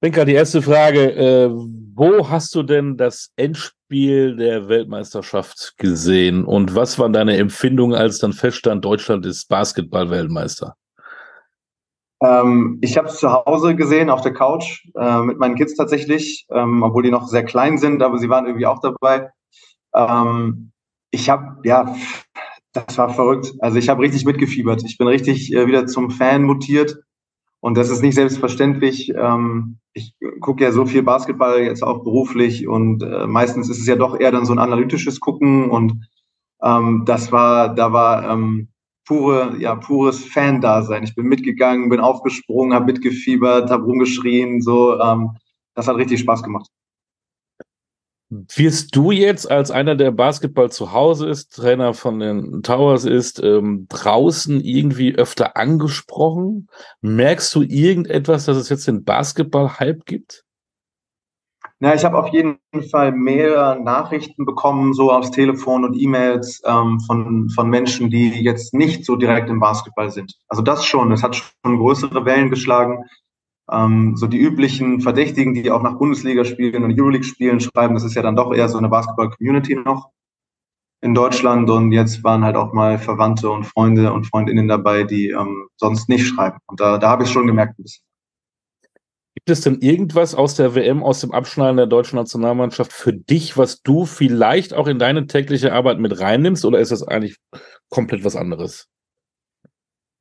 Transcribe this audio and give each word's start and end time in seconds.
Benka, 0.00 0.24
die 0.24 0.34
erste 0.34 0.62
Frage. 0.62 1.12
Äh, 1.12 1.50
wo 1.50 2.28
hast 2.28 2.54
du 2.54 2.62
denn 2.62 2.96
das 2.96 3.32
Endspiel 3.34 4.36
der 4.36 4.68
Weltmeisterschaft 4.68 5.74
gesehen 5.76 6.44
und 6.44 6.76
was 6.76 7.00
waren 7.00 7.12
deine 7.12 7.36
Empfindungen, 7.36 7.98
als 7.98 8.18
dann 8.18 8.32
feststand, 8.32 8.84
Deutschland 8.84 9.26
ist 9.26 9.48
Basketball-Weltmeister? 9.48 10.76
Ähm, 12.22 12.78
ich 12.80 12.96
habe 12.96 13.08
es 13.08 13.18
zu 13.18 13.32
Hause 13.32 13.74
gesehen, 13.74 14.08
auf 14.08 14.20
der 14.20 14.34
Couch, 14.34 14.86
äh, 14.96 15.22
mit 15.22 15.38
meinen 15.38 15.56
Kids 15.56 15.74
tatsächlich, 15.74 16.46
ähm, 16.52 16.84
obwohl 16.84 17.02
die 17.02 17.10
noch 17.10 17.26
sehr 17.26 17.44
klein 17.44 17.78
sind, 17.78 18.00
aber 18.00 18.18
sie 18.18 18.28
waren 18.28 18.46
irgendwie 18.46 18.66
auch 18.66 18.80
dabei. 18.80 19.30
Ähm, 19.96 20.70
ich 21.10 21.28
habe, 21.28 21.56
ja, 21.64 21.96
das 22.72 22.98
war 22.98 23.12
verrückt. 23.12 23.52
Also 23.58 23.78
ich 23.78 23.88
habe 23.88 24.02
richtig 24.02 24.24
mitgefiebert. 24.24 24.84
Ich 24.84 24.98
bin 24.98 25.08
richtig 25.08 25.52
äh, 25.52 25.66
wieder 25.66 25.86
zum 25.86 26.10
Fan 26.10 26.44
mutiert. 26.44 26.98
Und 27.60 27.76
das 27.76 27.90
ist 27.90 28.02
nicht 28.02 28.14
selbstverständlich. 28.14 29.12
Ähm, 29.16 29.78
ich 29.92 30.14
gucke 30.40 30.62
ja 30.62 30.72
so 30.72 30.86
viel 30.86 31.02
Basketball 31.02 31.60
jetzt 31.60 31.82
auch 31.82 32.04
beruflich 32.04 32.68
und 32.68 33.02
äh, 33.02 33.26
meistens 33.26 33.68
ist 33.68 33.80
es 33.80 33.86
ja 33.86 33.96
doch 33.96 34.18
eher 34.18 34.30
dann 34.30 34.46
so 34.46 34.52
ein 34.52 34.60
analytisches 34.60 35.18
Gucken 35.18 35.70
und 35.70 36.08
ähm, 36.62 37.02
das 37.04 37.32
war, 37.32 37.74
da 37.74 37.92
war 37.92 38.30
ähm, 38.30 38.68
pure, 39.06 39.56
ja, 39.58 39.74
pures 39.74 40.24
Fan-Dasein. 40.24 41.02
Ich 41.02 41.14
bin 41.14 41.26
mitgegangen, 41.26 41.88
bin 41.88 42.00
aufgesprungen, 42.00 42.74
habe 42.74 42.86
mitgefiebert, 42.86 43.70
habe 43.70 43.84
rumgeschrien, 43.84 44.60
so. 44.60 45.00
Ähm, 45.00 45.30
das 45.74 45.88
hat 45.88 45.96
richtig 45.96 46.20
Spaß 46.20 46.42
gemacht. 46.42 46.68
Wirst 48.30 48.94
du 48.94 49.10
jetzt 49.10 49.50
als 49.50 49.70
einer, 49.70 49.94
der 49.94 50.10
Basketball 50.10 50.70
zu 50.70 50.92
Hause 50.92 51.28
ist, 51.28 51.56
Trainer 51.56 51.94
von 51.94 52.18
den 52.18 52.62
Towers 52.62 53.06
ist, 53.06 53.42
ähm, 53.42 53.86
draußen 53.88 54.60
irgendwie 54.60 55.14
öfter 55.14 55.56
angesprochen? 55.56 56.68
Merkst 57.00 57.54
du 57.54 57.62
irgendetwas, 57.62 58.44
dass 58.44 58.58
es 58.58 58.68
jetzt 58.68 58.86
den 58.86 59.04
Basketball-Hype 59.04 60.04
gibt? 60.04 60.44
Na, 61.80 61.94
ich 61.94 62.04
habe 62.04 62.18
auf 62.18 62.28
jeden 62.28 62.58
Fall 62.90 63.12
mehr 63.12 63.76
Nachrichten 63.76 64.44
bekommen, 64.44 64.92
so 64.94 65.12
aufs 65.12 65.30
Telefon 65.30 65.84
und 65.84 65.94
E-Mails 65.94 66.60
ähm, 66.66 66.98
von, 67.00 67.48
von 67.50 67.70
Menschen, 67.70 68.10
die 68.10 68.30
jetzt 68.42 68.74
nicht 68.74 69.04
so 69.04 69.16
direkt 69.16 69.48
im 69.48 69.60
Basketball 69.60 70.10
sind. 70.10 70.34
Also 70.48 70.60
das 70.60 70.84
schon, 70.84 71.12
es 71.12 71.22
hat 71.22 71.36
schon 71.36 71.78
größere 71.78 72.24
Wellen 72.24 72.50
geschlagen. 72.50 73.04
Ähm, 73.70 74.16
so 74.16 74.26
die 74.26 74.38
üblichen 74.38 75.00
Verdächtigen, 75.00 75.54
die 75.54 75.70
auch 75.70 75.82
nach 75.82 75.98
Bundesliga 75.98 76.44
spielen 76.44 76.84
und 76.84 76.98
Euroleague 76.98 77.24
spielen, 77.24 77.60
schreiben, 77.60 77.94
das 77.94 78.04
ist 78.04 78.14
ja 78.14 78.22
dann 78.22 78.36
doch 78.36 78.52
eher 78.52 78.68
so 78.68 78.78
eine 78.78 78.88
Basketball-Community 78.88 79.76
noch 79.76 80.10
in 81.00 81.14
Deutschland. 81.14 81.68
Und 81.68 81.92
jetzt 81.92 82.24
waren 82.24 82.44
halt 82.44 82.56
auch 82.56 82.72
mal 82.72 82.98
Verwandte 82.98 83.50
und 83.50 83.64
Freunde 83.64 84.12
und 84.12 84.24
Freundinnen 84.24 84.68
dabei, 84.68 85.04
die 85.04 85.30
ähm, 85.30 85.68
sonst 85.76 86.08
nicht 86.08 86.26
schreiben. 86.26 86.58
Und 86.66 86.80
da, 86.80 86.98
da 86.98 87.10
habe 87.10 87.24
ich 87.24 87.30
schon 87.30 87.46
gemerkt 87.46 87.78
ein 87.78 87.82
bisschen. 87.82 88.04
Gibt 89.34 89.50
es 89.50 89.60
denn 89.60 89.78
irgendwas 89.80 90.34
aus 90.34 90.56
der 90.56 90.74
WM, 90.74 91.02
aus 91.02 91.20
dem 91.20 91.30
Abschneiden 91.30 91.76
der 91.76 91.86
deutschen 91.86 92.16
Nationalmannschaft 92.16 92.92
für 92.92 93.12
dich, 93.12 93.56
was 93.56 93.82
du 93.82 94.04
vielleicht 94.04 94.74
auch 94.74 94.88
in 94.88 94.98
deine 94.98 95.28
tägliche 95.28 95.72
Arbeit 95.72 96.00
mit 96.00 96.18
reinnimmst, 96.18 96.64
oder 96.64 96.80
ist 96.80 96.90
das 96.90 97.06
eigentlich 97.06 97.36
komplett 97.88 98.24
was 98.24 98.34
anderes? 98.34 98.88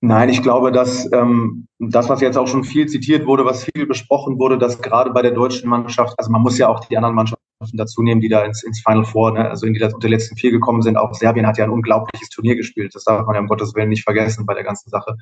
Nein, 0.02 0.30
ich 0.30 0.44
glaube, 0.44 0.72
dass 0.72 1.12
ähm, 1.12 1.68
das, 1.80 2.08
was 2.08 2.22
jetzt 2.22 2.38
auch 2.38 2.48
schon 2.48 2.64
viel 2.64 2.88
zitiert 2.88 3.26
wurde, 3.26 3.46
was 3.46 3.66
viel 3.66 3.88
besprochen 3.88 4.38
wurde, 4.38 4.60
dass 4.60 4.80
gerade 4.82 5.12
bei 5.12 5.24
der 5.24 5.32
deutschen 5.32 5.70
Mannschaft, 5.70 6.14
also 6.18 6.32
man 6.32 6.42
muss 6.42 6.58
ja 6.60 6.68
auch 6.70 6.82
die 6.82 6.98
anderen 6.98 7.16
Mannschaften 7.16 7.42
dazu 7.74 8.04
nehmen, 8.04 8.22
die 8.22 8.30
da 8.30 8.44
ins, 8.44 8.64
ins 8.64 8.82
Final 8.82 9.06
Four, 9.06 9.32
ne, 9.32 9.50
also 9.50 9.66
in 9.66 9.74
die 9.74 9.84
unter 9.84 9.98
die 9.98 10.14
letzten 10.14 10.38
vier 10.38 10.52
gekommen 10.52 10.84
sind. 10.84 10.98
Auch 10.98 11.16
Serbien 11.16 11.48
hat 11.48 11.58
ja 11.58 11.64
ein 11.64 11.72
unglaubliches 11.72 12.30
Turnier 12.30 12.56
gespielt. 12.56 12.94
Das 12.94 13.06
darf 13.06 13.26
man 13.26 13.34
ja 13.34 13.42
um 13.42 13.48
Gottes 13.48 13.74
Willen 13.74 13.90
nicht 13.90 14.04
vergessen 14.04 14.46
bei 14.46 14.54
der 14.54 14.64
ganzen 14.64 14.90
Sache. 14.92 15.16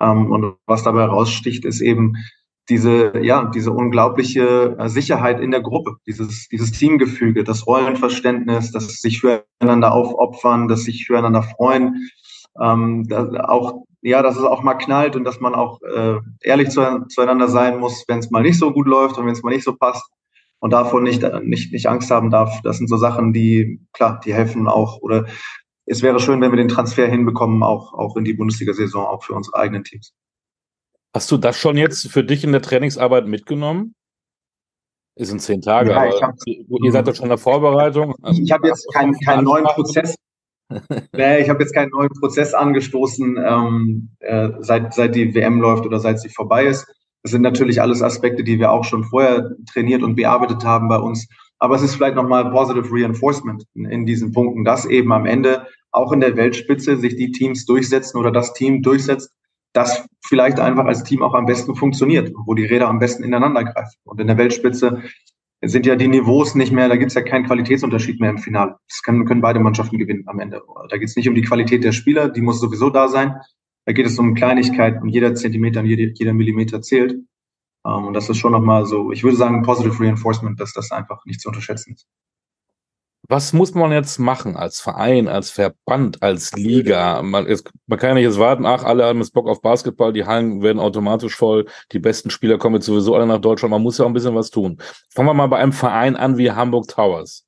Ähm, 0.00 0.30
und 0.30 0.54
was 0.66 0.84
dabei 0.84 1.06
raussticht, 1.06 1.64
ist 1.64 1.80
eben 1.80 2.14
diese, 2.68 3.18
ja, 3.20 3.44
diese 3.46 3.72
unglaubliche 3.72 4.76
äh, 4.78 4.88
Sicherheit 4.88 5.40
in 5.40 5.50
der 5.50 5.60
Gruppe, 5.60 5.96
dieses, 6.06 6.48
dieses 6.48 6.70
Teamgefüge, 6.70 7.42
das 7.42 7.66
Rollenverständnis, 7.66 8.70
das 8.70 8.86
sich 9.00 9.20
füreinander 9.20 9.92
aufopfern, 9.92 10.68
das 10.68 10.84
sich 10.84 11.06
füreinander 11.06 11.42
freuen, 11.42 12.08
ähm, 12.60 13.06
auch 13.12 13.84
ja, 14.04 14.22
dass 14.22 14.36
es 14.36 14.44
auch 14.44 14.62
mal 14.62 14.74
knallt 14.74 15.16
und 15.16 15.24
dass 15.24 15.40
man 15.40 15.54
auch 15.54 15.80
äh, 15.82 16.18
ehrlich 16.42 16.68
zu, 16.68 17.06
zueinander 17.08 17.48
sein 17.48 17.78
muss, 17.78 18.04
wenn 18.06 18.18
es 18.18 18.30
mal 18.30 18.42
nicht 18.42 18.58
so 18.58 18.72
gut 18.72 18.86
läuft 18.86 19.16
und 19.16 19.26
wenn 19.26 19.32
es 19.32 19.42
mal 19.42 19.50
nicht 19.50 19.64
so 19.64 19.74
passt 19.74 20.04
und 20.58 20.72
davon 20.72 21.02
nicht, 21.02 21.22
nicht, 21.42 21.72
nicht 21.72 21.88
Angst 21.88 22.10
haben 22.10 22.30
darf. 22.30 22.60
Das 22.62 22.76
sind 22.76 22.88
so 22.88 22.98
Sachen, 22.98 23.32
die, 23.32 23.80
klar, 23.94 24.20
die 24.22 24.34
helfen 24.34 24.68
auch. 24.68 25.00
Oder 25.00 25.26
es 25.86 26.02
wäre 26.02 26.20
schön, 26.20 26.40
wenn 26.42 26.52
wir 26.52 26.58
den 26.58 26.68
Transfer 26.68 27.06
hinbekommen, 27.06 27.62
auch, 27.62 27.94
auch 27.94 28.16
in 28.16 28.24
die 28.24 28.34
Bundesliga-Saison, 28.34 29.06
auch 29.06 29.24
für 29.24 29.32
unsere 29.32 29.56
eigenen 29.56 29.84
Teams. 29.84 30.12
Hast 31.14 31.30
du 31.30 31.38
das 31.38 31.58
schon 31.58 31.78
jetzt 31.78 32.10
für 32.10 32.24
dich 32.24 32.44
in 32.44 32.52
der 32.52 32.60
Trainingsarbeit 32.62 33.26
mitgenommen? 33.26 33.94
Ist 35.16 35.32
in 35.32 35.38
zehn 35.38 35.62
Tage, 35.62 35.92
ja, 35.92 35.96
aber 35.96 36.34
ihr 36.82 36.92
seid 36.92 37.06
doch 37.06 37.14
schon 37.14 37.26
in 37.26 37.28
der 37.30 37.38
Vorbereitung. 37.38 38.16
Ich 38.32 38.50
habe 38.50 38.66
jetzt 38.66 38.92
keinen 38.92 39.14
keinen 39.20 39.44
neuen 39.44 39.64
Prozess 39.64 40.16
nee, 41.12 41.38
ich 41.40 41.48
habe 41.48 41.62
jetzt 41.62 41.74
keinen 41.74 41.90
neuen 41.90 42.10
Prozess 42.20 42.54
angestoßen, 42.54 43.36
ähm, 43.44 44.10
äh, 44.20 44.50
seit, 44.60 44.94
seit 44.94 45.14
die 45.14 45.34
WM 45.34 45.60
läuft 45.60 45.86
oder 45.86 46.00
seit 46.00 46.20
sie 46.20 46.28
vorbei 46.28 46.66
ist. 46.66 46.86
Das 47.22 47.32
sind 47.32 47.42
natürlich 47.42 47.80
alles 47.80 48.02
Aspekte, 48.02 48.44
die 48.44 48.58
wir 48.58 48.70
auch 48.70 48.84
schon 48.84 49.04
vorher 49.04 49.50
trainiert 49.72 50.02
und 50.02 50.14
bearbeitet 50.14 50.64
haben 50.64 50.88
bei 50.88 50.98
uns. 50.98 51.26
Aber 51.58 51.76
es 51.76 51.82
ist 51.82 51.94
vielleicht 51.94 52.16
nochmal 52.16 52.50
Positive 52.50 52.86
Reinforcement 52.90 53.64
in, 53.74 53.86
in 53.86 54.06
diesen 54.06 54.32
Punkten, 54.32 54.64
dass 54.64 54.84
eben 54.84 55.12
am 55.12 55.24
Ende 55.24 55.66
auch 55.92 56.12
in 56.12 56.20
der 56.20 56.36
Weltspitze 56.36 56.96
sich 56.96 57.16
die 57.16 57.32
Teams 57.32 57.64
durchsetzen 57.64 58.18
oder 58.18 58.30
das 58.30 58.52
Team 58.52 58.82
durchsetzt, 58.82 59.32
das 59.72 60.06
vielleicht 60.24 60.60
einfach 60.60 60.84
als 60.84 61.04
Team 61.04 61.22
auch 61.22 61.34
am 61.34 61.46
besten 61.46 61.74
funktioniert, 61.74 62.32
wo 62.46 62.54
die 62.54 62.64
Räder 62.64 62.88
am 62.88 62.98
besten 62.98 63.24
ineinander 63.24 63.64
greifen. 63.64 63.98
Und 64.04 64.20
in 64.20 64.26
der 64.26 64.38
Weltspitze 64.38 65.02
sind 65.62 65.86
ja 65.86 65.96
die 65.96 66.08
Niveaus 66.08 66.54
nicht 66.54 66.72
mehr, 66.72 66.88
da 66.88 66.96
gibt 66.96 67.10
es 67.10 67.14
ja 67.14 67.22
keinen 67.22 67.46
Qualitätsunterschied 67.46 68.20
mehr 68.20 68.30
im 68.30 68.38
Finale. 68.38 68.76
Das 68.88 69.02
können, 69.02 69.24
können 69.24 69.40
beide 69.40 69.60
Mannschaften 69.60 69.98
gewinnen 69.98 70.24
am 70.26 70.38
Ende. 70.40 70.62
Da 70.90 70.96
geht 70.98 71.08
es 71.08 71.16
nicht 71.16 71.28
um 71.28 71.34
die 71.34 71.42
Qualität 71.42 71.84
der 71.84 71.92
Spieler, 71.92 72.28
die 72.28 72.42
muss 72.42 72.60
sowieso 72.60 72.90
da 72.90 73.08
sein. 73.08 73.34
Da 73.86 73.92
geht 73.92 74.06
es 74.06 74.18
um 74.18 74.34
Kleinigkeiten 74.34 75.02
und 75.02 75.08
jeder 75.10 75.34
Zentimeter 75.34 75.80
und 75.80 75.86
jeder, 75.86 76.12
jeder 76.14 76.32
Millimeter 76.32 76.80
zählt. 76.82 77.12
Ähm, 77.86 78.06
und 78.06 78.14
das 78.14 78.28
ist 78.28 78.38
schon 78.38 78.52
nochmal 78.52 78.86
so, 78.86 79.12
ich 79.12 79.22
würde 79.24 79.36
sagen, 79.36 79.62
Positive 79.62 79.98
Reinforcement, 80.02 80.58
dass 80.58 80.72
das 80.72 80.90
einfach 80.90 81.24
nicht 81.26 81.40
zu 81.40 81.48
unterschätzen 81.48 81.94
ist. 81.94 82.06
Was 83.26 83.54
muss 83.54 83.74
man 83.74 83.90
jetzt 83.90 84.18
machen 84.18 84.54
als 84.54 84.80
Verein, 84.80 85.28
als 85.28 85.50
Verband, 85.50 86.22
als 86.22 86.52
Liga? 86.52 87.22
Man, 87.22 87.46
ist, 87.46 87.70
man 87.86 87.98
kann 87.98 88.10
ja 88.10 88.14
nicht 88.16 88.24
jetzt 88.24 88.38
warten, 88.38 88.66
ach, 88.66 88.84
alle 88.84 89.06
haben 89.06 89.20
jetzt 89.20 89.32
Bock 89.32 89.48
auf 89.48 89.62
Basketball, 89.62 90.12
die 90.12 90.26
Hallen 90.26 90.60
werden 90.62 90.78
automatisch 90.78 91.34
voll, 91.34 91.64
die 91.92 91.98
besten 91.98 92.28
Spieler 92.28 92.58
kommen 92.58 92.76
jetzt 92.76 92.86
sowieso 92.86 93.14
alle 93.14 93.26
nach 93.26 93.40
Deutschland. 93.40 93.70
Man 93.70 93.82
muss 93.82 93.96
ja 93.96 94.04
auch 94.04 94.08
ein 94.10 94.14
bisschen 94.14 94.34
was 94.34 94.50
tun. 94.50 94.78
Fangen 95.08 95.28
wir 95.28 95.34
mal 95.34 95.46
bei 95.46 95.56
einem 95.56 95.72
Verein 95.72 96.16
an 96.16 96.36
wie 96.36 96.50
Hamburg 96.50 96.86
Towers. 96.88 97.46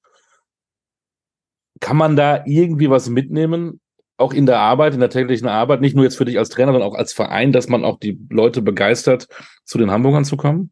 Kann 1.81 1.99
man 1.99 2.17
da 2.17 2.43
irgendwie 2.47 2.89
was 2.89 3.11
mitnehmen? 3.11 3.81
Auch 4.17 4.33
in 4.33 4.47
der 4.47 4.61
Arbeit, 4.61 4.95
in 4.95 5.01
der 5.01 5.11
täglichen 5.11 5.47
Arbeit, 5.47 5.83
nicht 5.83 5.95
nur 5.95 6.05
jetzt 6.05 6.17
für 6.17 6.25
dich 6.25 6.39
als 6.39 6.49
Trainer, 6.49 6.73
sondern 6.73 6.91
auch 6.91 6.97
als 6.97 7.13
Verein, 7.13 7.53
dass 7.53 7.69
man 7.69 7.85
auch 7.85 7.99
die 7.99 8.19
Leute 8.31 8.63
begeistert, 8.63 9.29
zu 9.65 9.77
den 9.77 9.91
Hamburgern 9.91 10.25
zu 10.25 10.39
kommen? 10.39 10.71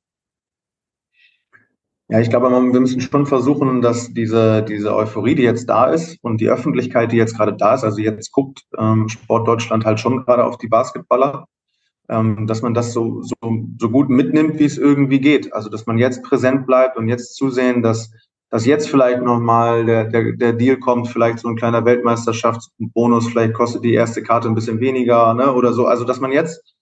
Ja, 2.14 2.20
ich 2.20 2.30
glaube, 2.30 2.48
wir 2.48 2.80
müssen 2.80 3.00
schon 3.00 3.26
versuchen, 3.26 3.82
dass 3.82 4.14
diese, 4.14 4.62
diese 4.62 4.94
Euphorie, 4.94 5.34
die 5.34 5.42
jetzt 5.42 5.68
da 5.68 5.86
ist 5.86 6.16
und 6.22 6.40
die 6.40 6.48
Öffentlichkeit, 6.48 7.10
die 7.10 7.16
jetzt 7.16 7.36
gerade 7.36 7.54
da 7.54 7.74
ist, 7.74 7.82
also 7.82 7.98
jetzt 7.98 8.30
guckt 8.30 8.60
ähm, 8.78 9.08
Sport 9.08 9.48
Deutschland 9.48 9.84
halt 9.84 9.98
schon 9.98 10.24
gerade 10.24 10.44
auf 10.44 10.56
die 10.56 10.68
Basketballer, 10.68 11.48
ähm, 12.08 12.46
dass 12.46 12.62
man 12.62 12.72
das 12.72 12.92
so, 12.92 13.20
so, 13.22 13.34
so 13.80 13.90
gut 13.90 14.10
mitnimmt, 14.10 14.60
wie 14.60 14.64
es 14.64 14.78
irgendwie 14.78 15.18
geht. 15.18 15.52
Also, 15.52 15.68
dass 15.68 15.86
man 15.86 15.98
jetzt 15.98 16.22
präsent 16.22 16.68
bleibt 16.68 16.96
und 16.96 17.08
jetzt 17.08 17.34
zusehen, 17.34 17.82
dass, 17.82 18.12
dass 18.48 18.64
jetzt 18.64 18.88
vielleicht 18.88 19.20
nochmal 19.20 19.84
der, 19.84 20.04
der, 20.04 20.34
der 20.36 20.52
Deal 20.52 20.76
kommt, 20.76 21.08
vielleicht 21.08 21.40
so 21.40 21.48
ein 21.48 21.56
kleiner 21.56 21.84
Weltmeisterschaftsbonus, 21.84 23.26
vielleicht 23.26 23.54
kostet 23.54 23.82
die 23.82 23.94
erste 23.94 24.22
Karte 24.22 24.46
ein 24.46 24.54
bisschen 24.54 24.78
weniger 24.78 25.34
ne, 25.34 25.52
oder 25.52 25.72
so. 25.72 25.86
Also, 25.86 26.04
dass 26.04 26.20
man 26.20 26.30
jetzt 26.30 26.73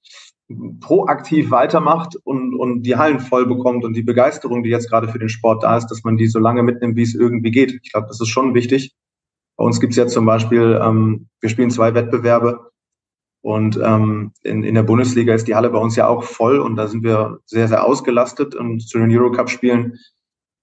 proaktiv 0.80 1.50
weitermacht 1.50 2.16
und, 2.24 2.54
und 2.54 2.82
die 2.82 2.96
Hallen 2.96 3.20
voll 3.20 3.46
bekommt 3.46 3.84
und 3.84 3.94
die 3.94 4.02
Begeisterung, 4.02 4.62
die 4.62 4.70
jetzt 4.70 4.88
gerade 4.88 5.08
für 5.08 5.18
den 5.18 5.28
Sport 5.28 5.62
da 5.62 5.76
ist, 5.76 5.88
dass 5.88 6.04
man 6.04 6.16
die 6.16 6.26
so 6.26 6.38
lange 6.38 6.62
mitnimmt, 6.62 6.96
wie 6.96 7.02
es 7.02 7.14
irgendwie 7.14 7.50
geht. 7.50 7.78
Ich 7.82 7.92
glaube, 7.92 8.08
das 8.08 8.20
ist 8.20 8.28
schon 8.28 8.54
wichtig. 8.54 8.94
Bei 9.56 9.64
uns 9.64 9.80
gibt 9.80 9.92
es 9.92 9.96
ja 9.96 10.06
zum 10.06 10.24
Beispiel, 10.24 10.80
ähm, 10.82 11.28
wir 11.40 11.50
spielen 11.50 11.70
zwei 11.70 11.94
Wettbewerbe 11.94 12.70
und 13.42 13.78
ähm, 13.82 14.32
in, 14.42 14.62
in 14.62 14.74
der 14.74 14.84
Bundesliga 14.84 15.34
ist 15.34 15.48
die 15.48 15.54
Halle 15.54 15.70
bei 15.70 15.78
uns 15.78 15.96
ja 15.96 16.06
auch 16.06 16.22
voll 16.22 16.60
und 16.60 16.76
da 16.76 16.86
sind 16.86 17.02
wir 17.02 17.40
sehr, 17.44 17.68
sehr 17.68 17.84
ausgelastet 17.84 18.54
und 18.54 18.80
zu 18.80 18.98
den 18.98 19.10
Eurocup-Spielen 19.10 19.98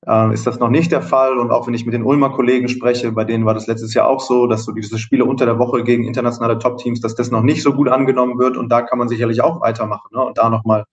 äh, 0.08 0.34
ist 0.34 0.48
das 0.48 0.60
noch 0.60 0.70
nicht 0.70 0.92
der 0.92 1.02
Fall. 1.02 1.38
Und 1.38 1.52
auch 1.52 1.68
wenn 1.68 1.74
ich 1.74 1.86
mit 1.86 1.94
den 1.94 2.04
Ulmer 2.04 2.32
Kollegen 2.32 2.68
spreche, 2.68 3.12
bei 3.12 3.26
denen 3.26 3.46
war 3.46 3.54
das 3.54 3.68
letztes 3.68 3.94
Jahr 3.94 4.08
auch 4.08 4.22
so, 4.22 4.48
dass 4.48 4.64
so 4.64 4.72
diese 4.72 4.98
Spiele 4.98 5.26
unter 5.26 5.46
der 5.46 5.60
Woche 5.60 5.84
gegen 5.84 6.06
internationale 6.06 6.60
Top-Teams, 6.60 7.02
dass 7.02 7.16
das 7.16 7.32
noch 7.32 7.44
nicht 7.44 7.64
so 7.64 7.74
gut 7.74 7.90
angenommen 7.90 8.40
wird. 8.40 8.58
Und 8.58 8.70
da 8.70 8.82
kann 8.82 9.00
man 9.00 9.10
sicherlich 9.10 9.42
auch 9.42 9.62
weitermachen 9.62 10.10
ne? 10.12 10.24
und 10.24 10.38
da 10.38 10.50
nochmal 10.50 10.86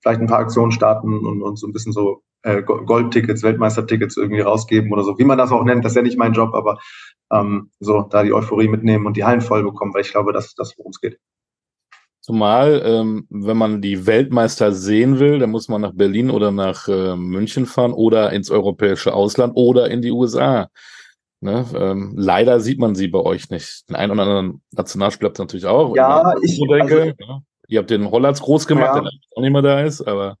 vielleicht 0.00 0.20
ein 0.20 0.26
paar 0.26 0.38
Aktionen 0.38 0.72
starten 0.72 1.18
und, 1.18 1.42
und 1.42 1.58
so 1.58 1.66
ein 1.66 1.72
bisschen 1.72 1.92
so 1.92 2.22
äh, 2.42 2.62
Goldtickets, 2.62 3.42
Weltmeistertickets 3.42 4.16
irgendwie 4.16 4.42
rausgeben 4.42 4.92
oder 4.92 5.02
so, 5.02 5.18
wie 5.18 5.24
man 5.24 5.38
das 5.38 5.50
auch 5.50 5.64
nennt. 5.64 5.84
Das 5.84 5.92
ist 5.92 5.96
ja 5.96 6.02
nicht 6.02 6.18
mein 6.18 6.32
Job, 6.32 6.54
aber 6.54 6.78
ähm, 7.32 7.70
so 7.80 8.02
da 8.02 8.22
die 8.22 8.32
Euphorie 8.32 8.68
mitnehmen 8.68 9.06
und 9.06 9.16
die 9.16 9.24
Hallen 9.24 9.40
voll 9.40 9.64
bekommen, 9.64 9.92
weil 9.94 10.02
ich 10.02 10.12
glaube, 10.12 10.32
das 10.32 10.46
ist 10.46 10.58
das, 10.58 10.74
worum 10.76 10.90
es 10.90 11.00
geht. 11.00 11.18
Zumal, 12.26 12.82
ähm, 12.84 13.24
wenn 13.30 13.56
man 13.56 13.80
die 13.80 14.04
Weltmeister 14.04 14.72
sehen 14.72 15.20
will, 15.20 15.38
dann 15.38 15.50
muss 15.50 15.68
man 15.68 15.80
nach 15.80 15.92
Berlin 15.94 16.28
oder 16.28 16.50
nach 16.50 16.88
äh, 16.88 17.14
München 17.14 17.66
fahren 17.66 17.92
oder 17.92 18.32
ins 18.32 18.50
europäische 18.50 19.14
Ausland 19.14 19.52
oder 19.54 19.88
in 19.88 20.02
die 20.02 20.10
USA. 20.10 20.68
Ne? 21.40 21.64
Ähm, 21.76 22.14
leider 22.16 22.58
sieht 22.58 22.80
man 22.80 22.96
sie 22.96 23.06
bei 23.06 23.20
euch 23.20 23.50
nicht. 23.50 23.88
Den 23.88 23.94
einen 23.94 24.10
oder 24.10 24.22
anderen 24.22 24.62
Nationalspieler 24.72 25.28
habt 25.28 25.38
ihr 25.38 25.44
natürlich 25.44 25.66
auch. 25.66 25.94
Ja, 25.94 26.34
ich 26.42 26.58
denke. 26.68 27.00
Also, 27.00 27.12
ja. 27.20 27.42
Ihr 27.68 27.78
habt 27.78 27.90
den 27.90 28.10
Hollands 28.10 28.42
groß 28.42 28.66
gemacht, 28.66 28.96
ja. 28.96 29.00
der 29.02 29.10
auch 29.36 29.42
nicht 29.42 29.52
mehr 29.52 29.62
da 29.62 29.82
ist, 29.82 30.00
aber 30.00 30.36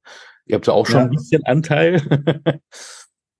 ihr 0.46 0.56
habt 0.56 0.66
ja 0.66 0.72
auch 0.72 0.86
schon 0.86 0.98
ja. 0.98 1.04
ein 1.04 1.10
bisschen 1.10 1.44
Anteil. 1.44 2.02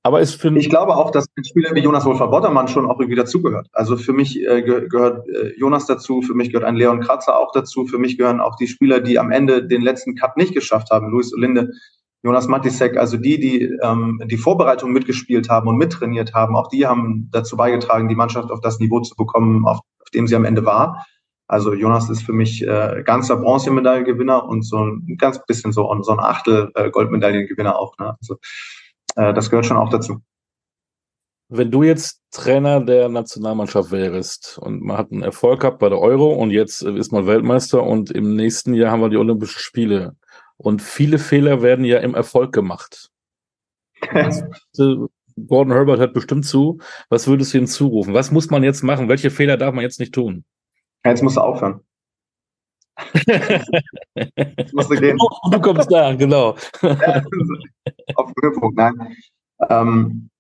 Aber 0.07 0.21
ist 0.21 0.41
für 0.41 0.57
ich 0.57 0.71
glaube 0.71 0.95
auch, 0.95 1.11
dass 1.11 1.27
ein 1.37 1.43
Spieler 1.43 1.75
wie 1.75 1.81
Jonas 1.81 2.05
Wolfer 2.05 2.29
Bottermann 2.29 2.69
schon 2.69 2.89
auch 2.89 3.01
irgendwie 3.01 3.17
dazugehört. 3.17 3.67
Also 3.73 3.97
für 3.97 4.13
mich 4.13 4.41
äh, 4.41 4.63
gehört 4.63 5.27
äh, 5.29 5.53
Jonas 5.59 5.87
dazu, 5.87 6.23
für 6.23 6.35
mich 6.35 6.51
gehört 6.51 6.65
ein 6.65 6.77
Leon 6.77 7.01
Kratzer 7.01 7.37
auch 7.37 7.51
dazu, 7.51 7.87
für 7.87 7.99
mich 7.99 8.17
gehören 8.17 8.41
auch 8.41 8.55
die 8.55 8.69
Spieler, 8.69 9.01
die 9.01 9.19
am 9.19 9.33
Ende 9.33 9.67
den 9.67 9.83
letzten 9.83 10.15
Cut 10.15 10.37
nicht 10.37 10.55
geschafft 10.55 10.93
haben, 10.93 11.11
Luis 11.11 11.35
Olinde, 11.35 11.73
Jonas 12.23 12.47
Matisek, 12.47 12.97
also 12.97 13.17
die, 13.17 13.41
die 13.41 13.63
ähm, 13.83 14.23
die 14.27 14.37
Vorbereitung 14.37 14.93
mitgespielt 14.93 15.51
haben 15.51 15.67
und 15.67 15.77
mittrainiert 15.77 16.35
haben, 16.35 16.55
auch 16.55 16.69
die 16.69 16.87
haben 16.87 17.29
dazu 17.33 17.57
beigetragen, 17.57 18.09
die 18.09 18.15
Mannschaft 18.15 18.53
auf 18.53 18.61
das 18.61 18.79
Niveau 18.79 19.01
zu 19.01 19.17
bekommen, 19.17 19.67
auf, 19.67 19.79
auf 19.79 20.11
dem 20.15 20.29
sie 20.29 20.37
am 20.37 20.45
Ende 20.45 20.65
war. 20.65 21.05
Also 21.49 21.75
Jonas 21.75 22.09
ist 22.11 22.23
für 22.23 22.33
mich 22.33 22.63
äh, 22.63 23.03
ganzer 23.05 23.39
Bronzemedaillengewinner 23.39 24.45
und 24.45 24.63
so 24.63 24.85
ein 24.85 25.17
ganz 25.19 25.45
bisschen 25.47 25.73
so, 25.73 25.93
so 26.03 26.13
ein 26.13 26.21
Achtel 26.21 26.71
äh, 26.77 26.91
Goldmedaillengewinner 26.91 27.77
auch. 27.77 27.99
Ne? 27.99 28.15
Also 28.21 28.37
äh, 29.17 29.35
das 29.35 29.51
gehört 29.51 29.67
schon 29.67 29.77
auch 29.77 29.91
dazu. 29.91 30.21
Wenn 31.49 31.71
du 31.71 31.83
jetzt 31.85 32.23
Trainer 32.33 32.81
der 32.81 33.09
Nationalmannschaft 33.09 33.93
wärst 33.93 34.59
und 34.59 34.83
man 34.83 34.99
hat 34.99 35.13
einen 35.13 35.23
Erfolg 35.23 35.61
gehabt 35.61 35.79
bei 35.79 35.89
der 35.89 36.01
Euro 36.01 36.35
und 36.35 36.51
jetzt 36.51 36.83
ist 36.83 37.13
man 37.13 37.27
Weltmeister 37.27 37.83
und 37.83 38.11
im 38.11 38.35
nächsten 38.35 38.75
Jahr 38.75 38.91
haben 38.91 39.01
wir 39.01 39.11
die 39.11 39.17
Olympischen 39.17 39.61
Spiele 39.61 40.17
und 40.57 40.83
viele 40.83 41.19
Fehler 41.19 41.63
werden 41.63 41.85
ja 41.85 41.99
im 41.99 42.15
Erfolg 42.15 42.53
gemacht. 42.53 43.11
Gordon 45.47 45.73
Herbert 45.73 45.99
hört 45.99 46.15
bestimmt 46.15 46.47
zu. 46.47 46.79
Was 47.11 47.29
würdest 47.29 47.53
du 47.53 47.59
ihm 47.59 47.67
zurufen? 47.67 48.15
Was 48.15 48.31
muss 48.31 48.51
man 48.51 48.65
jetzt 48.65 48.83
machen? 48.83 49.09
Welche 49.09 49.31
Fehler 49.31 49.57
darf 49.57 49.75
man 49.75 49.83
jetzt 49.83 50.01
nicht 50.01 50.15
tun? 50.15 50.45
Jetzt 51.05 51.23
musst 51.23 51.37
du 51.37 51.43
aufhören. 51.43 51.81
jetzt 51.81 51.81
musst 51.81 51.81
du 51.81 51.81
gehen. 51.81 51.85
Oh, 54.79 55.51
du 55.51 55.61
kommst 55.61 55.93
da, 55.93 56.15
genau. 56.15 56.51
auf 56.83 58.33
den 58.33 58.43
Höhepunkt, 58.43 58.77
nein. 58.77 59.17
Ähm, 59.69 60.31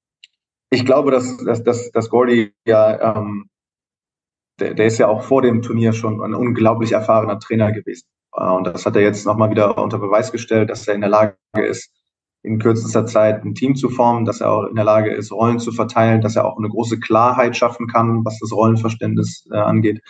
ich 0.70 0.84
glaube, 0.84 1.10
dass, 1.10 1.36
dass, 1.44 1.62
dass, 1.62 1.90
dass 1.92 2.10
Gordy 2.10 2.52
ja, 2.66 3.16
ähm, 3.16 3.48
der, 4.60 4.74
der 4.74 4.86
ist 4.86 4.98
ja 4.98 5.08
auch 5.08 5.22
vor 5.22 5.42
dem 5.42 5.62
Turnier 5.62 5.92
schon 5.92 6.22
ein 6.22 6.34
unglaublich 6.34 6.92
erfahrener 6.92 7.38
Trainer 7.38 7.72
gewesen. 7.72 8.06
Äh, 8.34 8.44
und 8.44 8.64
das 8.64 8.86
hat 8.86 8.96
er 8.96 9.02
jetzt 9.02 9.26
nochmal 9.26 9.50
wieder 9.50 9.78
unter 9.78 9.98
Beweis 9.98 10.32
gestellt, 10.32 10.70
dass 10.70 10.86
er 10.88 10.94
in 10.94 11.02
der 11.02 11.10
Lage 11.10 11.36
ist, 11.54 11.92
in 12.42 12.58
kürzester 12.58 13.06
Zeit 13.06 13.44
ein 13.44 13.54
Team 13.54 13.74
zu 13.74 13.90
formen, 13.90 14.24
dass 14.24 14.40
er 14.40 14.50
auch 14.50 14.64
in 14.64 14.76
der 14.76 14.84
Lage 14.84 15.12
ist, 15.12 15.32
Rollen 15.32 15.58
zu 15.58 15.72
verteilen, 15.72 16.20
dass 16.20 16.36
er 16.36 16.46
auch 16.46 16.56
eine 16.58 16.68
große 16.68 17.00
Klarheit 17.00 17.56
schaffen 17.56 17.88
kann, 17.88 18.24
was 18.24 18.38
das 18.38 18.52
Rollenverständnis 18.52 19.48
äh, 19.50 19.56
angeht. 19.56 20.00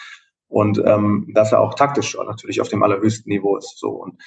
Und 0.49 0.83
ähm, 0.85 1.31
dass 1.35 1.53
er 1.53 1.61
auch 1.61 1.75
taktisch 1.75 2.17
natürlich 2.17 2.61
auf 2.61 2.69
dem 2.69 2.83
allerhöchsten 2.83 3.31
Niveau 3.31 3.57
ist. 3.57 3.79
So. 3.79 3.91
Und, 3.91 4.21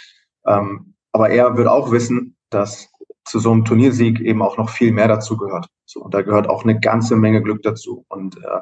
ähm, 0.45 0.95
aber 1.11 1.29
er 1.29 1.57
wird 1.57 1.67
auch 1.67 1.91
wissen, 1.91 2.35
dass 2.49 2.89
zu 3.25 3.39
so 3.39 3.51
einem 3.51 3.65
Turniersieg 3.65 4.19
eben 4.19 4.41
auch 4.41 4.57
noch 4.57 4.69
viel 4.69 4.91
mehr 4.91 5.07
dazu 5.07 5.37
gehört. 5.37 5.67
So, 5.85 6.01
und 6.01 6.13
da 6.13 6.21
gehört 6.21 6.49
auch 6.49 6.63
eine 6.63 6.79
ganze 6.79 7.15
Menge 7.15 7.41
Glück 7.41 7.61
dazu. 7.63 8.05
Und 8.09 8.37
äh, 8.37 8.61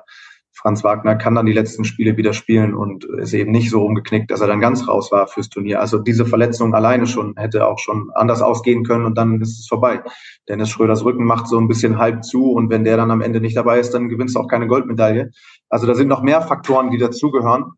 Franz 0.58 0.84
Wagner 0.84 1.16
kann 1.16 1.36
dann 1.36 1.46
die 1.46 1.54
letzten 1.54 1.86
Spiele 1.86 2.18
wieder 2.18 2.34
spielen 2.34 2.74
und 2.74 3.06
ist 3.06 3.34
eben 3.34 3.52
nicht 3.52 3.70
so 3.70 3.86
umgeknickt, 3.86 4.32
dass 4.32 4.42
er 4.42 4.48
dann 4.48 4.60
ganz 4.60 4.88
raus 4.88 5.12
war 5.12 5.28
fürs 5.28 5.50
Turnier. 5.50 5.80
Also 5.80 6.00
diese 6.00 6.26
Verletzung 6.26 6.74
alleine 6.74 7.06
schon 7.06 7.36
hätte 7.38 7.68
auch 7.68 7.78
schon 7.78 8.10
anders 8.16 8.42
ausgehen 8.42 8.84
können 8.84 9.06
und 9.06 9.16
dann 9.18 9.40
ist 9.40 9.60
es 9.60 9.68
vorbei. 9.68 10.02
Dennis 10.50 10.70
Schröders 10.70 11.06
Rücken 11.06 11.26
macht 11.26 11.48
so 11.48 11.60
ein 11.60 11.68
bisschen 11.68 12.00
halb 12.00 12.24
zu 12.24 12.52
und 12.52 12.72
wenn 12.72 12.84
der 12.84 12.98
dann 12.98 13.12
am 13.12 13.22
Ende 13.22 13.40
nicht 13.40 13.56
dabei 13.56 13.80
ist, 13.80 13.92
dann 13.92 14.10
gewinnst 14.10 14.36
du 14.36 14.40
auch 14.40 14.48
keine 14.48 14.66
Goldmedaille. 14.66 15.30
Also 15.70 15.88
da 15.88 15.96
sind 15.96 16.08
noch 16.08 16.22
mehr 16.22 16.42
Faktoren, 16.42 16.92
die 16.92 16.98
dazugehören. 16.98 17.74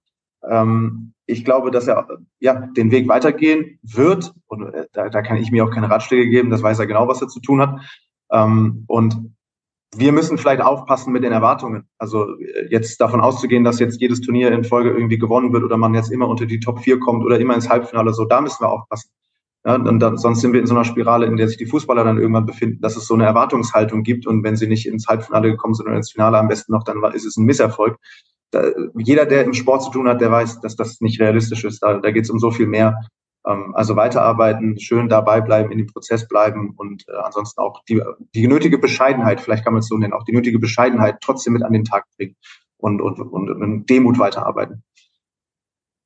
Ähm, 0.48 1.14
ich 1.26 1.46
glaube, 1.46 1.72
dass 1.72 1.88
er 1.88 2.08
ja 2.40 2.54
den 2.56 2.92
Weg 2.92 3.08
weitergehen 3.08 3.80
wird 3.84 4.34
und 4.48 4.74
äh, 4.74 4.88
da, 4.94 5.10
da 5.10 5.22
kann 5.22 5.38
ich 5.38 5.52
mir 5.52 5.64
auch 5.64 5.72
keine 5.72 5.90
Ratschläge 5.90 6.30
geben. 6.30 6.50
Das 6.50 6.64
weiß 6.64 6.80
er 6.80 6.88
genau, 6.88 7.08
was 7.08 7.22
er 7.22 7.28
zu 7.28 7.40
tun 7.40 7.62
hat. 7.62 7.82
Ähm, 8.32 8.86
und 8.88 9.34
wir 9.96 10.12
müssen 10.12 10.38
vielleicht 10.38 10.62
aufpassen 10.62 11.12
mit 11.12 11.24
den 11.24 11.32
Erwartungen. 11.32 11.88
Also 11.98 12.38
äh, 12.40 12.68
jetzt 12.70 13.00
davon 13.02 13.22
auszugehen, 13.22 13.64
dass 13.64 13.80
jetzt 13.80 14.02
jedes 14.02 14.22
Turnier 14.22 14.52
in 14.52 14.64
Folge 14.64 14.92
irgendwie 14.92 15.18
gewonnen 15.18 15.52
wird 15.54 15.64
oder 15.64 15.78
man 15.78 15.94
jetzt 15.94 16.12
immer 16.12 16.28
unter 16.28 16.46
die 16.46 16.60
Top 16.60 16.80
4 16.80 17.00
kommt 17.00 17.24
oder 17.24 17.40
immer 17.40 17.56
ins 17.56 17.70
Halbfinale, 17.70 18.14
so 18.14 18.26
da 18.26 18.42
müssen 18.42 18.62
wir 18.64 18.70
aufpassen. 18.70 19.10
Ja, 19.66 19.76
und 19.76 20.00
dann, 20.00 20.18
sonst 20.18 20.40
sind 20.40 20.54
wir 20.54 20.62
in 20.62 20.68
so 20.68 20.74
einer 20.74 20.86
Spirale, 20.86 21.26
in 21.26 21.36
der 21.36 21.50
sich 21.50 21.58
die 21.58 21.66
Fußballer 21.66 22.06
dann 22.06 22.18
irgendwann 22.18 22.46
befinden, 22.46 22.80
dass 22.82 22.96
es 22.96 23.06
so 23.06 23.14
eine 23.14 23.26
Erwartungshaltung 23.26 24.04
gibt 24.04 24.26
und 24.26 24.44
wenn 24.44 24.56
sie 24.56 24.68
nicht 24.68 24.88
ins 24.88 25.08
Halbfinale 25.08 25.52
gekommen 25.52 25.74
sind 25.74 25.88
oder 25.88 25.98
ins 25.98 26.12
Finale 26.12 26.38
am 26.38 26.48
besten 26.48 26.72
noch, 26.72 26.84
dann 26.84 27.04
ist 27.14 27.26
es 27.26 27.36
ein 27.36 27.46
Misserfolg. 27.46 27.98
Da, 28.52 28.64
jeder, 28.96 29.26
der 29.26 29.44
im 29.44 29.54
Sport 29.54 29.84
zu 29.84 29.92
tun 29.92 30.08
hat, 30.08 30.22
der 30.22 30.32
weiß, 30.32 30.62
dass 30.62 30.76
das 30.76 31.02
nicht 31.02 31.20
realistisch 31.20 31.66
ist. 31.66 31.84
Da, 31.84 32.00
da 32.00 32.12
geht 32.12 32.24
es 32.24 32.30
um 32.30 32.40
so 32.40 32.52
viel 32.52 32.68
mehr. 32.68 33.00
Ähm, 33.46 33.74
also 33.76 33.96
weiterarbeiten, 33.96 34.80
schön 34.80 35.10
dabei 35.10 35.42
bleiben, 35.42 35.72
in 35.72 35.78
dem 35.78 35.88
Prozess 35.88 36.28
bleiben 36.28 36.74
und 36.78 37.06
äh, 37.08 37.18
ansonsten 37.24 37.62
auch 37.62 37.84
die, 37.88 38.02
die 38.36 38.48
nötige 38.48 38.78
Bescheidenheit, 38.78 39.42
vielleicht 39.42 39.64
kann 39.64 39.74
man 39.74 39.82
es 39.82 39.88
so 39.88 39.98
nennen, 39.98 40.14
auch 40.14 40.24
die 40.24 40.34
nötige 40.34 40.60
Bescheidenheit 40.60 41.18
trotzdem 41.22 41.54
mit 41.54 41.64
an 41.64 41.74
den 41.74 41.86
Tag 41.86 42.06
bringen 42.18 42.36
und, 42.78 43.02
und, 43.02 43.20
und, 43.20 43.50
und 43.50 43.90
Demut 43.90 44.20
weiterarbeiten. 44.20 44.84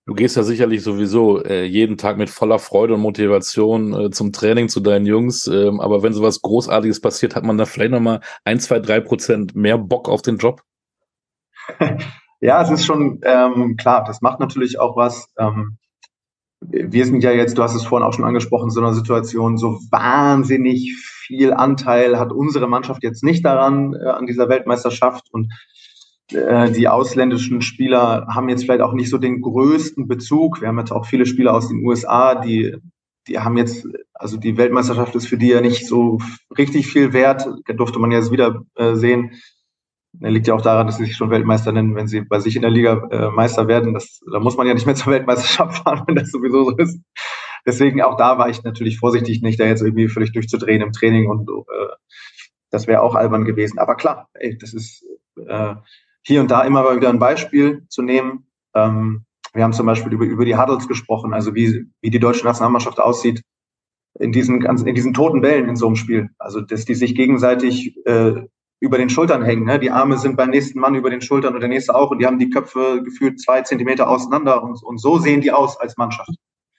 Du 0.06 0.16
gehst 0.16 0.36
ja 0.36 0.44
sicherlich 0.44 0.84
sowieso 0.84 1.42
äh, 1.44 1.64
jeden 1.64 1.98
Tag 1.98 2.18
mit 2.18 2.30
voller 2.30 2.60
Freude 2.60 2.96
und 2.96 3.00
Motivation 3.00 3.94
äh, 3.94 4.10
zum 4.10 4.34
Training 4.34 4.68
zu 4.68 4.82
deinen 4.82 5.06
Jungs. 5.06 5.48
Ähm, 5.48 5.80
aber 5.80 6.04
wenn 6.04 6.12
sowas 6.12 6.42
Großartiges 6.42 7.00
passiert, 7.00 7.36
hat 7.36 7.46
man 7.46 7.58
da 7.58 7.66
vielleicht 7.66 7.92
nochmal 7.92 8.20
ein, 8.44 8.60
zwei, 8.60 8.80
drei 8.80 9.00
Prozent 9.00 9.56
mehr 9.56 9.78
Bock 9.78 10.10
auf 10.10 10.22
den 10.22 10.38
Job? 10.38 10.62
ja, 12.42 12.62
es 12.62 12.70
ist 12.70 12.86
schon 12.86 13.22
ähm, 13.24 13.78
klar. 13.78 14.04
Das 14.04 14.22
macht 14.22 14.42
natürlich 14.42 14.78
auch 14.78 14.98
was. 14.98 15.30
Ähm, 15.40 15.78
wir 16.60 17.06
sind 17.06 17.24
ja 17.24 17.32
jetzt, 17.32 17.58
du 17.58 17.64
hast 17.64 17.76
es 17.76 17.86
vorhin 17.86 18.06
auch 18.06 18.14
schon 18.14 18.26
angesprochen, 18.26 18.72
so 18.72 18.82
einer 18.82 18.94
Situation, 18.94 19.58
so 19.58 19.80
wahnsinnig 19.90 20.96
viel 20.98 21.54
Anteil 21.54 22.20
hat 22.20 22.34
unsere 22.34 22.68
Mannschaft 22.68 23.04
jetzt 23.04 23.24
nicht 23.24 23.46
daran, 23.46 23.94
äh, 23.94 24.10
an 24.10 24.28
dieser 24.28 24.50
Weltmeisterschaft. 24.50 25.30
Und 25.32 25.54
äh, 26.32 26.72
die 26.72 26.88
ausländischen 26.88 27.62
Spieler 27.62 28.28
haben 28.34 28.50
jetzt 28.50 28.64
vielleicht 28.64 28.82
auch 28.82 28.94
nicht 28.94 29.10
so 29.10 29.18
den 29.18 29.42
größten 29.42 30.08
Bezug. 30.08 30.62
Wir 30.62 30.70
haben 30.70 30.80
jetzt 30.80 30.92
auch 30.92 31.06
viele 31.06 31.26
Spieler 31.26 31.54
aus 31.54 31.68
den 31.68 31.86
USA, 31.86 32.36
die, 32.36 32.78
die 33.28 33.40
haben 33.40 33.58
jetzt, 33.58 33.88
also 34.14 34.38
die 34.38 34.58
Weltmeisterschaft 34.58 35.16
ist 35.16 35.28
für 35.28 35.38
die 35.38 35.50
ja 35.50 35.62
nicht 35.62 35.88
so 35.88 36.20
richtig 36.58 36.88
viel 36.88 37.14
wert. 37.14 37.48
Da 37.66 37.74
durfte 37.74 38.00
man 38.00 38.12
jetzt 38.12 38.32
wieder 38.32 38.64
äh, 38.76 38.96
sehen. 38.96 39.32
Das 40.14 40.32
liegt 40.32 40.48
ja 40.48 40.54
auch 40.54 40.62
daran, 40.62 40.86
dass 40.86 40.98
sie 40.98 41.06
sich 41.06 41.16
schon 41.16 41.32
Weltmeister 41.32 41.72
nennen, 41.72 41.96
wenn 41.96 42.08
sie 42.08 42.22
bei 42.22 42.40
sich 42.40 42.56
in 42.56 42.62
der 42.62 42.72
Liga 42.72 43.08
äh, 43.12 43.32
Meister 43.32 43.68
werden. 43.68 43.94
Das, 43.94 44.20
da 44.32 44.40
muss 44.40 44.58
man 44.58 44.68
ja 44.68 44.74
nicht 44.74 44.86
mehr 44.86 44.96
zur 44.96 45.12
Weltmeisterschaft 45.14 45.84
fahren, 45.84 46.04
wenn 46.08 46.16
das 46.16 46.32
sowieso 46.32 46.64
so 46.64 46.78
ist. 46.78 47.00
Deswegen 47.66 48.02
auch 48.02 48.18
da 48.18 48.38
war 48.38 48.50
ich 48.50 48.64
natürlich 48.64 49.00
vorsichtig, 49.00 49.42
nicht 49.42 49.60
da 49.60 49.66
jetzt 49.66 49.82
irgendwie 49.82 50.10
völlig 50.10 50.34
durchzudrehen 50.34 50.82
im 50.82 50.92
Training 50.92 51.30
und 51.30 51.50
äh, 51.50 51.94
das 52.72 52.88
wäre 52.88 53.02
auch 53.02 53.16
albern 53.16 53.46
gewesen. 53.46 53.80
Aber 53.80 53.96
klar, 53.96 54.30
ey, 54.34 54.58
das 54.58 54.74
ist 54.74 55.06
äh, 55.48 55.76
hier 56.24 56.42
und 56.42 56.52
da 56.52 56.62
immer 56.64 56.84
mal 56.84 56.96
wieder 56.96 57.10
ein 57.10 57.20
Beispiel 57.20 57.86
zu 57.90 58.02
nehmen. 58.02 58.48
Ähm, 58.74 59.26
wir 59.54 59.64
haben 59.64 59.74
zum 59.74 59.86
Beispiel 59.86 60.14
über, 60.14 60.26
über 60.26 60.46
die 60.46 60.58
Huddles 60.58 60.88
gesprochen, 60.88 61.34
also 61.34 61.54
wie, 61.54 61.86
wie 62.02 62.10
die 62.10 62.20
deutsche 62.20 62.46
Nationalmannschaft 62.46 63.00
aussieht 63.00 63.44
in 64.20 64.32
diesen 64.32 64.60
ganzen, 64.60 64.88
in 64.88 64.96
diesen 64.96 65.14
toten 65.14 65.42
Bällen 65.42 65.68
in 65.68 65.76
so 65.76 65.88
einem 65.88 65.96
Spiel. 65.96 66.30
Also, 66.40 66.62
dass 66.62 66.86
die 66.86 66.96
sich 66.96 67.16
gegenseitig 67.16 67.96
äh, 68.06 68.42
über 68.80 68.98
den 68.98 69.10
Schultern 69.10 69.44
hängen. 69.44 69.66
Ne? 69.66 69.80
Die 69.80 69.92
Arme 69.92 70.18
sind 70.18 70.36
beim 70.36 70.50
nächsten 70.50 70.80
Mann 70.80 70.96
über 70.96 71.10
den 71.10 71.22
Schultern 71.22 71.54
und 71.54 71.62
der 71.62 71.70
nächste 71.70 71.96
auch 71.96 72.12
und 72.12 72.20
die 72.20 72.26
haben 72.26 72.38
die 72.38 72.50
Köpfe 72.50 73.02
gefühlt 73.04 73.40
zwei 73.40 73.62
Zentimeter 73.62 74.10
auseinander 74.10 74.62
und, 74.62 74.84
und 74.84 75.00
so 75.00 75.20
sehen 75.20 75.42
die 75.42 75.52
aus 75.52 75.80
als 75.80 75.96
Mannschaft. 75.98 76.32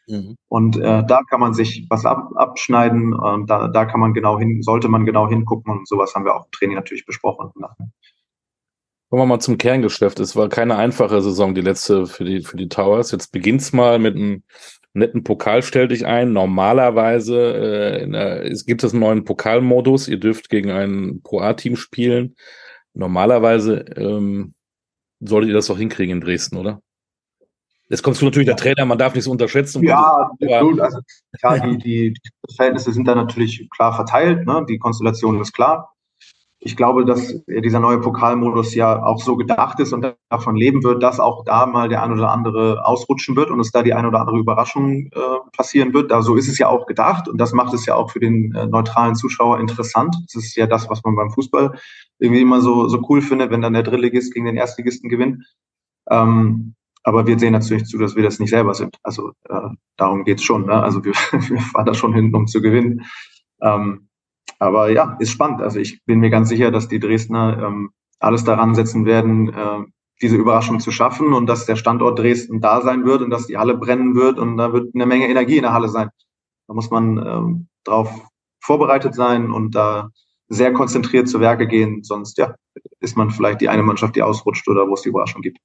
Mhm. 0.06 0.36
Und 0.48 0.76
äh, 0.76 1.02
da 1.06 1.22
kann 1.22 1.40
man 1.40 1.54
sich 1.54 1.86
was 1.88 2.04
ab, 2.04 2.30
abschneiden 2.34 3.14
und 3.14 3.48
da, 3.48 3.68
da 3.68 3.86
kann 3.86 4.00
man 4.00 4.12
genau 4.12 4.38
hin, 4.38 4.62
sollte 4.62 4.88
man 4.88 5.06
genau 5.06 5.28
hingucken 5.28 5.72
und 5.72 5.88
sowas 5.88 6.14
haben 6.14 6.26
wir 6.26 6.34
auch 6.34 6.44
im 6.44 6.50
Training 6.52 6.76
natürlich 6.76 7.06
besprochen. 7.06 7.52
Kommen 9.14 9.28
wir 9.28 9.36
mal 9.36 9.40
zum 9.40 9.58
Kerngeschäft. 9.58 10.18
Es 10.18 10.34
war 10.34 10.48
keine 10.48 10.74
einfache 10.74 11.22
Saison, 11.22 11.54
die 11.54 11.60
letzte 11.60 12.06
für 12.06 12.24
die, 12.24 12.40
für 12.40 12.56
die 12.56 12.68
Towers. 12.68 13.12
Jetzt 13.12 13.30
beginnt's 13.30 13.72
mal 13.72 14.00
mit 14.00 14.16
einem 14.16 14.42
netten 14.92 15.22
Pokal 15.22 15.62
stellt 15.62 15.92
dich 15.92 16.04
ein. 16.04 16.32
Normalerweise 16.32 17.54
äh, 17.54 18.10
der, 18.10 18.44
es 18.44 18.66
gibt 18.66 18.82
es 18.82 18.90
einen 18.90 18.98
neuen 18.98 19.24
Pokalmodus. 19.24 20.08
Ihr 20.08 20.18
dürft 20.18 20.48
gegen 20.48 20.72
ein 20.72 21.20
Pro 21.22 21.38
A-Team 21.38 21.76
spielen. 21.76 22.34
Normalerweise 22.92 23.84
ähm, 23.96 24.54
solltet 25.20 25.50
ihr 25.50 25.54
das 25.54 25.68
doch 25.68 25.78
hinkriegen 25.78 26.16
in 26.16 26.20
Dresden, 26.20 26.56
oder? 26.56 26.80
Jetzt 27.88 28.02
kommst 28.02 28.20
du 28.20 28.24
natürlich 28.24 28.48
der 28.48 28.56
Trainer, 28.56 28.84
man 28.84 28.98
darf 28.98 29.14
nicht 29.14 29.22
so 29.22 29.30
unterschätzen. 29.30 29.84
Ja, 29.84 30.28
gut, 30.40 30.80
also 30.80 30.98
klar, 31.38 31.60
die, 31.60 31.78
die, 31.78 32.14
die 32.14 32.54
Verhältnisse 32.56 32.92
sind 32.92 33.06
da 33.06 33.14
natürlich 33.14 33.68
klar 33.70 33.94
verteilt, 33.94 34.44
ne? 34.44 34.66
die 34.68 34.78
Konstellation 34.78 35.40
ist 35.40 35.52
klar. 35.52 35.93
Ich 36.64 36.76
glaube, 36.76 37.04
dass 37.04 37.44
dieser 37.46 37.78
neue 37.78 38.00
Pokalmodus 38.00 38.74
ja 38.74 39.04
auch 39.04 39.22
so 39.22 39.36
gedacht 39.36 39.78
ist 39.80 39.92
und 39.92 40.16
davon 40.30 40.56
leben 40.56 40.82
wird, 40.82 41.02
dass 41.02 41.20
auch 41.20 41.44
da 41.44 41.66
mal 41.66 41.90
der 41.90 42.02
ein 42.02 42.10
oder 42.10 42.32
andere 42.32 42.86
ausrutschen 42.86 43.36
wird 43.36 43.50
und 43.50 43.60
es 43.60 43.70
da 43.70 43.82
die 43.82 43.92
ein 43.92 44.06
oder 44.06 44.20
andere 44.20 44.38
Überraschung 44.38 45.10
äh, 45.12 45.20
passieren 45.54 45.92
wird. 45.92 46.10
Da 46.10 46.22
so 46.22 46.36
ist 46.36 46.48
es 46.48 46.56
ja 46.56 46.68
auch 46.68 46.86
gedacht 46.86 47.28
und 47.28 47.36
das 47.36 47.52
macht 47.52 47.74
es 47.74 47.84
ja 47.84 47.94
auch 47.96 48.10
für 48.10 48.18
den 48.18 48.54
äh, 48.54 48.66
neutralen 48.66 49.14
Zuschauer 49.14 49.60
interessant. 49.60 50.16
Das 50.32 50.42
ist 50.42 50.56
ja 50.56 50.66
das, 50.66 50.88
was 50.88 51.04
man 51.04 51.16
beim 51.16 51.30
Fußball 51.30 51.78
irgendwie 52.18 52.40
immer 52.40 52.62
so, 52.62 52.88
so 52.88 53.04
cool 53.10 53.20
findet, 53.20 53.50
wenn 53.50 53.60
dann 53.60 53.74
der 53.74 53.82
Drittligist 53.82 54.32
gegen 54.32 54.46
den 54.46 54.56
Erstligisten 54.56 55.10
gewinnt. 55.10 55.44
Ähm, 56.10 56.74
aber 57.02 57.26
wir 57.26 57.38
sehen 57.38 57.52
natürlich 57.52 57.84
zu, 57.84 57.98
dass 57.98 58.16
wir 58.16 58.22
das 58.22 58.38
nicht 58.38 58.48
selber 58.48 58.72
sind. 58.72 58.96
Also 59.02 59.32
äh, 59.50 59.68
darum 59.98 60.24
geht's 60.24 60.42
schon. 60.42 60.64
Ne? 60.64 60.82
Also 60.82 61.04
wir, 61.04 61.12
wir 61.32 61.60
fahren 61.60 61.84
da 61.84 61.92
schon 61.92 62.14
hin, 62.14 62.34
um 62.34 62.46
zu 62.46 62.62
gewinnen. 62.62 63.04
Ähm, 63.60 64.08
aber 64.58 64.90
ja, 64.90 65.16
ist 65.18 65.30
spannend. 65.30 65.60
Also 65.62 65.78
ich 65.78 66.04
bin 66.04 66.20
mir 66.20 66.30
ganz 66.30 66.48
sicher, 66.48 66.70
dass 66.70 66.88
die 66.88 67.00
Dresdner 67.00 67.62
ähm, 67.62 67.90
alles 68.18 68.44
daran 68.44 68.74
setzen 68.74 69.06
werden, 69.06 69.48
äh, 69.48 69.84
diese 70.22 70.36
Überraschung 70.36 70.80
zu 70.80 70.90
schaffen 70.90 71.32
und 71.32 71.46
dass 71.46 71.66
der 71.66 71.76
Standort 71.76 72.18
Dresden 72.18 72.60
da 72.60 72.80
sein 72.80 73.04
wird 73.04 73.22
und 73.22 73.30
dass 73.30 73.46
die 73.46 73.58
Halle 73.58 73.76
brennen 73.76 74.14
wird 74.14 74.38
und 74.38 74.56
da 74.56 74.72
wird 74.72 74.94
eine 74.94 75.06
Menge 75.06 75.28
Energie 75.28 75.56
in 75.56 75.62
der 75.62 75.72
Halle 75.72 75.88
sein. 75.88 76.10
Da 76.68 76.74
muss 76.74 76.90
man 76.90 77.18
ähm, 77.18 77.68
darauf 77.84 78.10
vorbereitet 78.60 79.14
sein 79.14 79.50
und 79.50 79.74
da 79.74 80.10
sehr 80.48 80.72
konzentriert 80.72 81.28
zu 81.28 81.40
Werke 81.40 81.66
gehen. 81.66 82.02
Sonst 82.04 82.38
ja, 82.38 82.54
ist 83.00 83.16
man 83.16 83.30
vielleicht 83.30 83.60
die 83.60 83.68
eine 83.68 83.82
Mannschaft, 83.82 84.16
die 84.16 84.22
ausrutscht 84.22 84.68
oder 84.68 84.88
wo 84.88 84.94
es 84.94 85.02
die 85.02 85.08
Überraschung 85.08 85.42
gibt. 85.42 85.58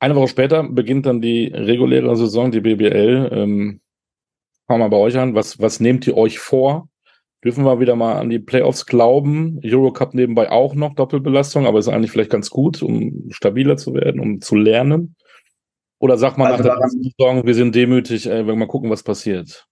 Eine 0.00 0.14
Woche 0.14 0.28
später 0.28 0.62
beginnt 0.62 1.06
dann 1.06 1.20
die 1.20 1.46
reguläre 1.46 2.14
Saison, 2.16 2.50
die 2.50 2.60
BBL. 2.60 3.30
Ähm, 3.32 3.80
fangen 4.66 4.80
wir 4.80 4.90
bei 4.90 4.96
euch 4.96 5.18
an. 5.18 5.34
Was, 5.34 5.60
was 5.60 5.80
nehmt 5.80 6.06
ihr 6.06 6.16
euch 6.16 6.38
vor? 6.38 6.88
Dürfen 7.44 7.64
wir 7.64 7.78
wieder 7.78 7.94
mal 7.94 8.16
an 8.16 8.30
die 8.30 8.40
Playoffs 8.40 8.86
glauben? 8.86 9.60
Eurocup 9.64 10.12
nebenbei 10.12 10.50
auch 10.50 10.74
noch 10.74 10.94
Doppelbelastung, 10.94 11.66
aber 11.66 11.78
ist 11.78 11.88
eigentlich 11.88 12.10
vielleicht 12.10 12.32
ganz 12.32 12.50
gut, 12.50 12.82
um 12.82 13.28
stabiler 13.30 13.76
zu 13.76 13.94
werden, 13.94 14.20
um 14.20 14.40
zu 14.40 14.56
lernen. 14.56 15.14
Oder 16.00 16.16
sagt 16.18 16.36
man 16.38 16.52
also 16.52 16.64
nach 16.64 16.78
der 16.78 16.88
Saison, 16.88 17.46
wir 17.46 17.54
sind 17.54 17.74
demütig, 17.74 18.26
ey, 18.26 18.40
wenn 18.40 18.46
wir 18.46 18.56
mal 18.56 18.66
gucken, 18.66 18.90
was 18.90 19.02
passiert? 19.02 19.66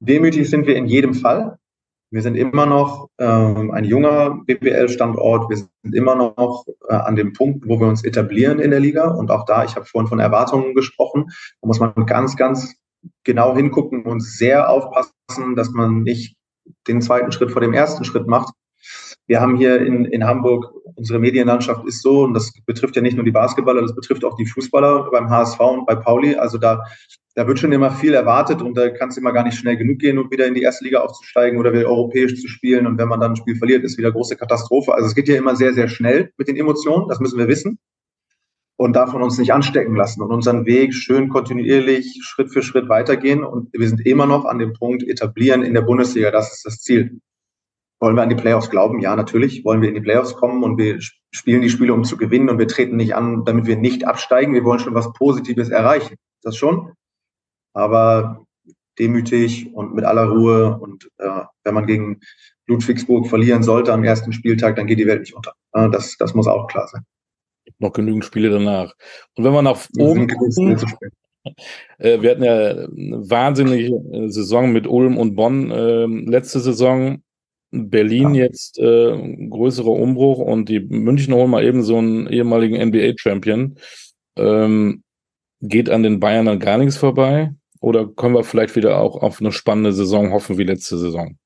Demütig 0.00 0.48
sind 0.48 0.66
wir 0.66 0.76
in 0.76 0.86
jedem 0.86 1.12
Fall. 1.12 1.58
Wir 2.12 2.22
sind 2.22 2.34
immer 2.34 2.66
noch 2.66 3.08
ähm, 3.18 3.70
ein 3.70 3.84
junger 3.84 4.40
BBL-Standort. 4.46 5.48
Wir 5.48 5.58
sind 5.58 5.94
immer 5.94 6.16
noch 6.16 6.64
äh, 6.88 6.94
an 6.94 7.14
dem 7.14 7.34
Punkt, 7.34 7.68
wo 7.68 7.78
wir 7.78 7.86
uns 7.86 8.04
etablieren 8.04 8.58
in 8.58 8.70
der 8.70 8.80
Liga. 8.80 9.08
Und 9.08 9.30
auch 9.30 9.44
da, 9.44 9.64
ich 9.64 9.76
habe 9.76 9.86
vorhin 9.86 10.08
von 10.08 10.18
Erwartungen 10.18 10.74
gesprochen, 10.74 11.26
da 11.60 11.66
muss 11.68 11.78
man 11.78 11.94
ganz, 12.06 12.36
ganz 12.36 12.74
genau 13.22 13.54
hingucken 13.54 14.02
und 14.04 14.20
sehr 14.20 14.70
aufpassen, 14.70 15.54
dass 15.54 15.70
man 15.70 16.02
nicht 16.02 16.36
den 16.88 17.02
zweiten 17.02 17.32
Schritt 17.32 17.50
vor 17.50 17.60
dem 17.60 17.72
ersten 17.72 18.04
Schritt 18.04 18.26
macht. 18.26 18.52
Wir 19.26 19.40
haben 19.40 19.56
hier 19.56 19.80
in, 19.80 20.06
in 20.06 20.24
Hamburg, 20.24 20.72
unsere 20.96 21.18
Medienlandschaft 21.18 21.84
ist 21.86 22.02
so, 22.02 22.24
und 22.24 22.34
das 22.34 22.52
betrifft 22.66 22.96
ja 22.96 23.02
nicht 23.02 23.16
nur 23.16 23.24
die 23.24 23.30
Basketballer, 23.30 23.82
das 23.82 23.94
betrifft 23.94 24.24
auch 24.24 24.36
die 24.36 24.46
Fußballer 24.46 25.10
beim 25.10 25.30
HSV 25.30 25.60
und 25.60 25.86
bei 25.86 25.94
Pauli. 25.94 26.34
Also 26.34 26.58
da, 26.58 26.82
da 27.34 27.46
wird 27.46 27.58
schon 27.58 27.72
immer 27.72 27.90
viel 27.90 28.14
erwartet 28.14 28.60
und 28.60 28.76
da 28.76 28.88
kann 28.88 29.10
es 29.10 29.16
immer 29.16 29.32
gar 29.32 29.44
nicht 29.44 29.56
schnell 29.56 29.76
genug 29.76 29.98
gehen, 29.98 30.18
um 30.18 30.30
wieder 30.30 30.46
in 30.46 30.54
die 30.54 30.62
erste 30.62 30.84
Liga 30.84 31.00
aufzusteigen 31.00 31.58
oder 31.58 31.72
wieder 31.72 31.86
europäisch 31.86 32.40
zu 32.40 32.48
spielen. 32.48 32.86
Und 32.86 32.98
wenn 32.98 33.08
man 33.08 33.20
dann 33.20 33.32
ein 33.32 33.36
Spiel 33.36 33.56
verliert, 33.56 33.84
ist 33.84 33.98
wieder 33.98 34.12
große 34.12 34.36
Katastrophe. 34.36 34.94
Also 34.94 35.06
es 35.06 35.14
geht 35.14 35.28
ja 35.28 35.36
immer 35.36 35.54
sehr, 35.54 35.74
sehr 35.74 35.88
schnell 35.88 36.32
mit 36.36 36.48
den 36.48 36.56
Emotionen, 36.56 37.08
das 37.08 37.20
müssen 37.20 37.38
wir 37.38 37.48
wissen 37.48 37.78
und 38.80 38.94
davon 38.94 39.20
uns 39.20 39.36
nicht 39.36 39.52
anstecken 39.52 39.94
lassen 39.94 40.22
und 40.22 40.32
unseren 40.32 40.64
Weg 40.64 40.94
schön 40.94 41.28
kontinuierlich 41.28 42.20
Schritt 42.22 42.50
für 42.50 42.62
Schritt 42.62 42.88
weitergehen. 42.88 43.44
Und 43.44 43.70
wir 43.74 43.86
sind 43.86 44.06
immer 44.06 44.24
noch 44.24 44.46
an 44.46 44.58
dem 44.58 44.72
Punkt 44.72 45.02
etablieren 45.02 45.62
in 45.62 45.74
der 45.74 45.82
Bundesliga. 45.82 46.30
Das 46.30 46.50
ist 46.50 46.64
das 46.64 46.78
Ziel. 46.78 47.20
Wollen 48.00 48.16
wir 48.16 48.22
an 48.22 48.30
die 48.30 48.36
Playoffs 48.36 48.70
glauben? 48.70 49.00
Ja, 49.00 49.14
natürlich. 49.16 49.66
Wollen 49.66 49.82
wir 49.82 49.90
in 49.90 49.96
die 49.96 50.00
Playoffs 50.00 50.32
kommen 50.32 50.64
und 50.64 50.78
wir 50.78 50.98
spielen 51.30 51.60
die 51.60 51.68
Spiele, 51.68 51.92
um 51.92 52.04
zu 52.04 52.16
gewinnen 52.16 52.48
und 52.48 52.58
wir 52.58 52.68
treten 52.68 52.96
nicht 52.96 53.14
an, 53.14 53.44
damit 53.44 53.66
wir 53.66 53.76
nicht 53.76 54.06
absteigen. 54.06 54.54
Wir 54.54 54.64
wollen 54.64 54.80
schon 54.80 54.94
was 54.94 55.12
Positives 55.12 55.68
erreichen. 55.68 56.16
Das 56.40 56.56
schon. 56.56 56.94
Aber 57.74 58.46
demütig 58.98 59.74
und 59.74 59.94
mit 59.94 60.06
aller 60.06 60.24
Ruhe. 60.24 60.78
Und 60.80 61.06
äh, 61.18 61.42
wenn 61.64 61.74
man 61.74 61.84
gegen 61.84 62.20
Ludwigsburg 62.66 63.26
verlieren 63.26 63.62
sollte 63.62 63.92
am 63.92 64.04
ersten 64.04 64.32
Spieltag, 64.32 64.76
dann 64.76 64.86
geht 64.86 64.98
die 64.98 65.06
Welt 65.06 65.20
nicht 65.20 65.34
unter. 65.34 65.52
Das, 65.70 66.16
das 66.16 66.32
muss 66.32 66.46
auch 66.46 66.66
klar 66.66 66.88
sein 66.88 67.04
noch 67.80 67.92
genügend 67.92 68.24
Spiele 68.24 68.50
danach. 68.50 68.94
Und 69.34 69.44
wenn 69.44 69.52
wir 69.52 69.62
nach 69.62 69.86
oben 69.98 70.28
gucken, 70.28 70.76
äh, 71.98 72.20
wir 72.20 72.30
hatten 72.30 72.44
ja 72.44 72.70
eine 72.70 73.30
wahnsinnige 73.30 73.94
äh, 74.12 74.28
Saison 74.28 74.72
mit 74.72 74.86
Ulm 74.86 75.18
und 75.18 75.34
Bonn 75.34 75.70
äh, 75.70 76.06
letzte 76.06 76.60
Saison. 76.60 77.22
Berlin 77.72 78.34
ja. 78.34 78.44
jetzt 78.44 78.78
äh, 78.78 79.46
größerer 79.48 79.92
Umbruch 79.92 80.38
und 80.38 80.68
die 80.68 80.80
München 80.80 81.34
holen 81.34 81.50
mal 81.50 81.64
eben 81.64 81.82
so 81.82 81.98
einen 81.98 82.26
ehemaligen 82.26 82.76
NBA-Champion. 82.76 83.76
Ähm, 84.36 85.04
geht 85.60 85.88
an 85.88 86.02
den 86.02 86.20
Bayern 86.20 86.46
dann 86.46 86.58
gar 86.58 86.78
nichts 86.78 86.96
vorbei? 86.96 87.52
Oder 87.80 88.08
können 88.08 88.34
wir 88.34 88.44
vielleicht 88.44 88.76
wieder 88.76 88.98
auch 88.98 89.22
auf 89.22 89.40
eine 89.40 89.52
spannende 89.52 89.92
Saison 89.92 90.32
hoffen 90.32 90.58
wie 90.58 90.64
letzte 90.64 90.98
Saison? 90.98 91.36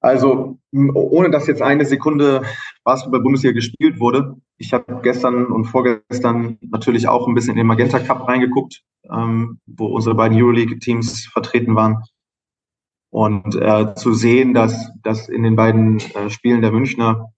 Also, 0.00 0.58
ohne 0.72 1.30
dass 1.30 1.48
jetzt 1.48 1.62
eine 1.62 1.84
Sekunde 1.84 2.42
Basketball-Bundesliga 2.84 3.52
gespielt 3.52 3.98
wurde, 3.98 4.36
ich 4.56 4.72
habe 4.72 5.00
gestern 5.02 5.46
und 5.46 5.64
vorgestern 5.64 6.58
natürlich 6.60 7.08
auch 7.08 7.26
ein 7.26 7.34
bisschen 7.34 7.52
in 7.52 7.58
den 7.58 7.66
Magenta 7.66 7.98
Cup 7.98 8.28
reingeguckt, 8.28 8.82
ähm, 9.10 9.58
wo 9.66 9.86
unsere 9.86 10.14
beiden 10.14 10.40
Euroleague-Teams 10.40 11.26
vertreten 11.26 11.74
waren. 11.74 12.02
Und 13.10 13.56
äh, 13.56 13.94
zu 13.94 14.12
sehen, 14.12 14.54
dass, 14.54 14.90
dass 15.02 15.28
in 15.28 15.42
den 15.42 15.56
beiden 15.56 15.98
äh, 16.14 16.28
Spielen 16.28 16.60
der 16.60 16.72
Münchner 16.72 17.32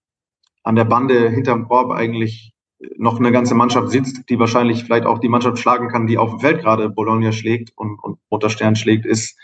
an 0.63 0.75
der 0.75 0.85
Bande 0.85 1.29
hinterm 1.29 1.67
Korb 1.67 1.91
eigentlich 1.91 2.53
noch 2.97 3.19
eine 3.19 3.31
ganze 3.31 3.55
Mannschaft 3.55 3.89
sitzt, 3.89 4.29
die 4.29 4.39
wahrscheinlich 4.39 4.83
vielleicht 4.83 5.05
auch 5.05 5.19
die 5.19 5.29
Mannschaft 5.29 5.59
schlagen 5.59 5.87
kann, 5.87 6.07
die 6.07 6.17
auf 6.17 6.31
dem 6.31 6.39
Feld 6.39 6.61
gerade 6.61 6.89
Bologna 6.89 7.31
schlägt 7.31 7.71
und, 7.75 7.99
und 8.01 8.19
Roter 8.31 8.49
Stern 8.49 8.75
schlägt, 8.75 9.05
ist, 9.05 9.37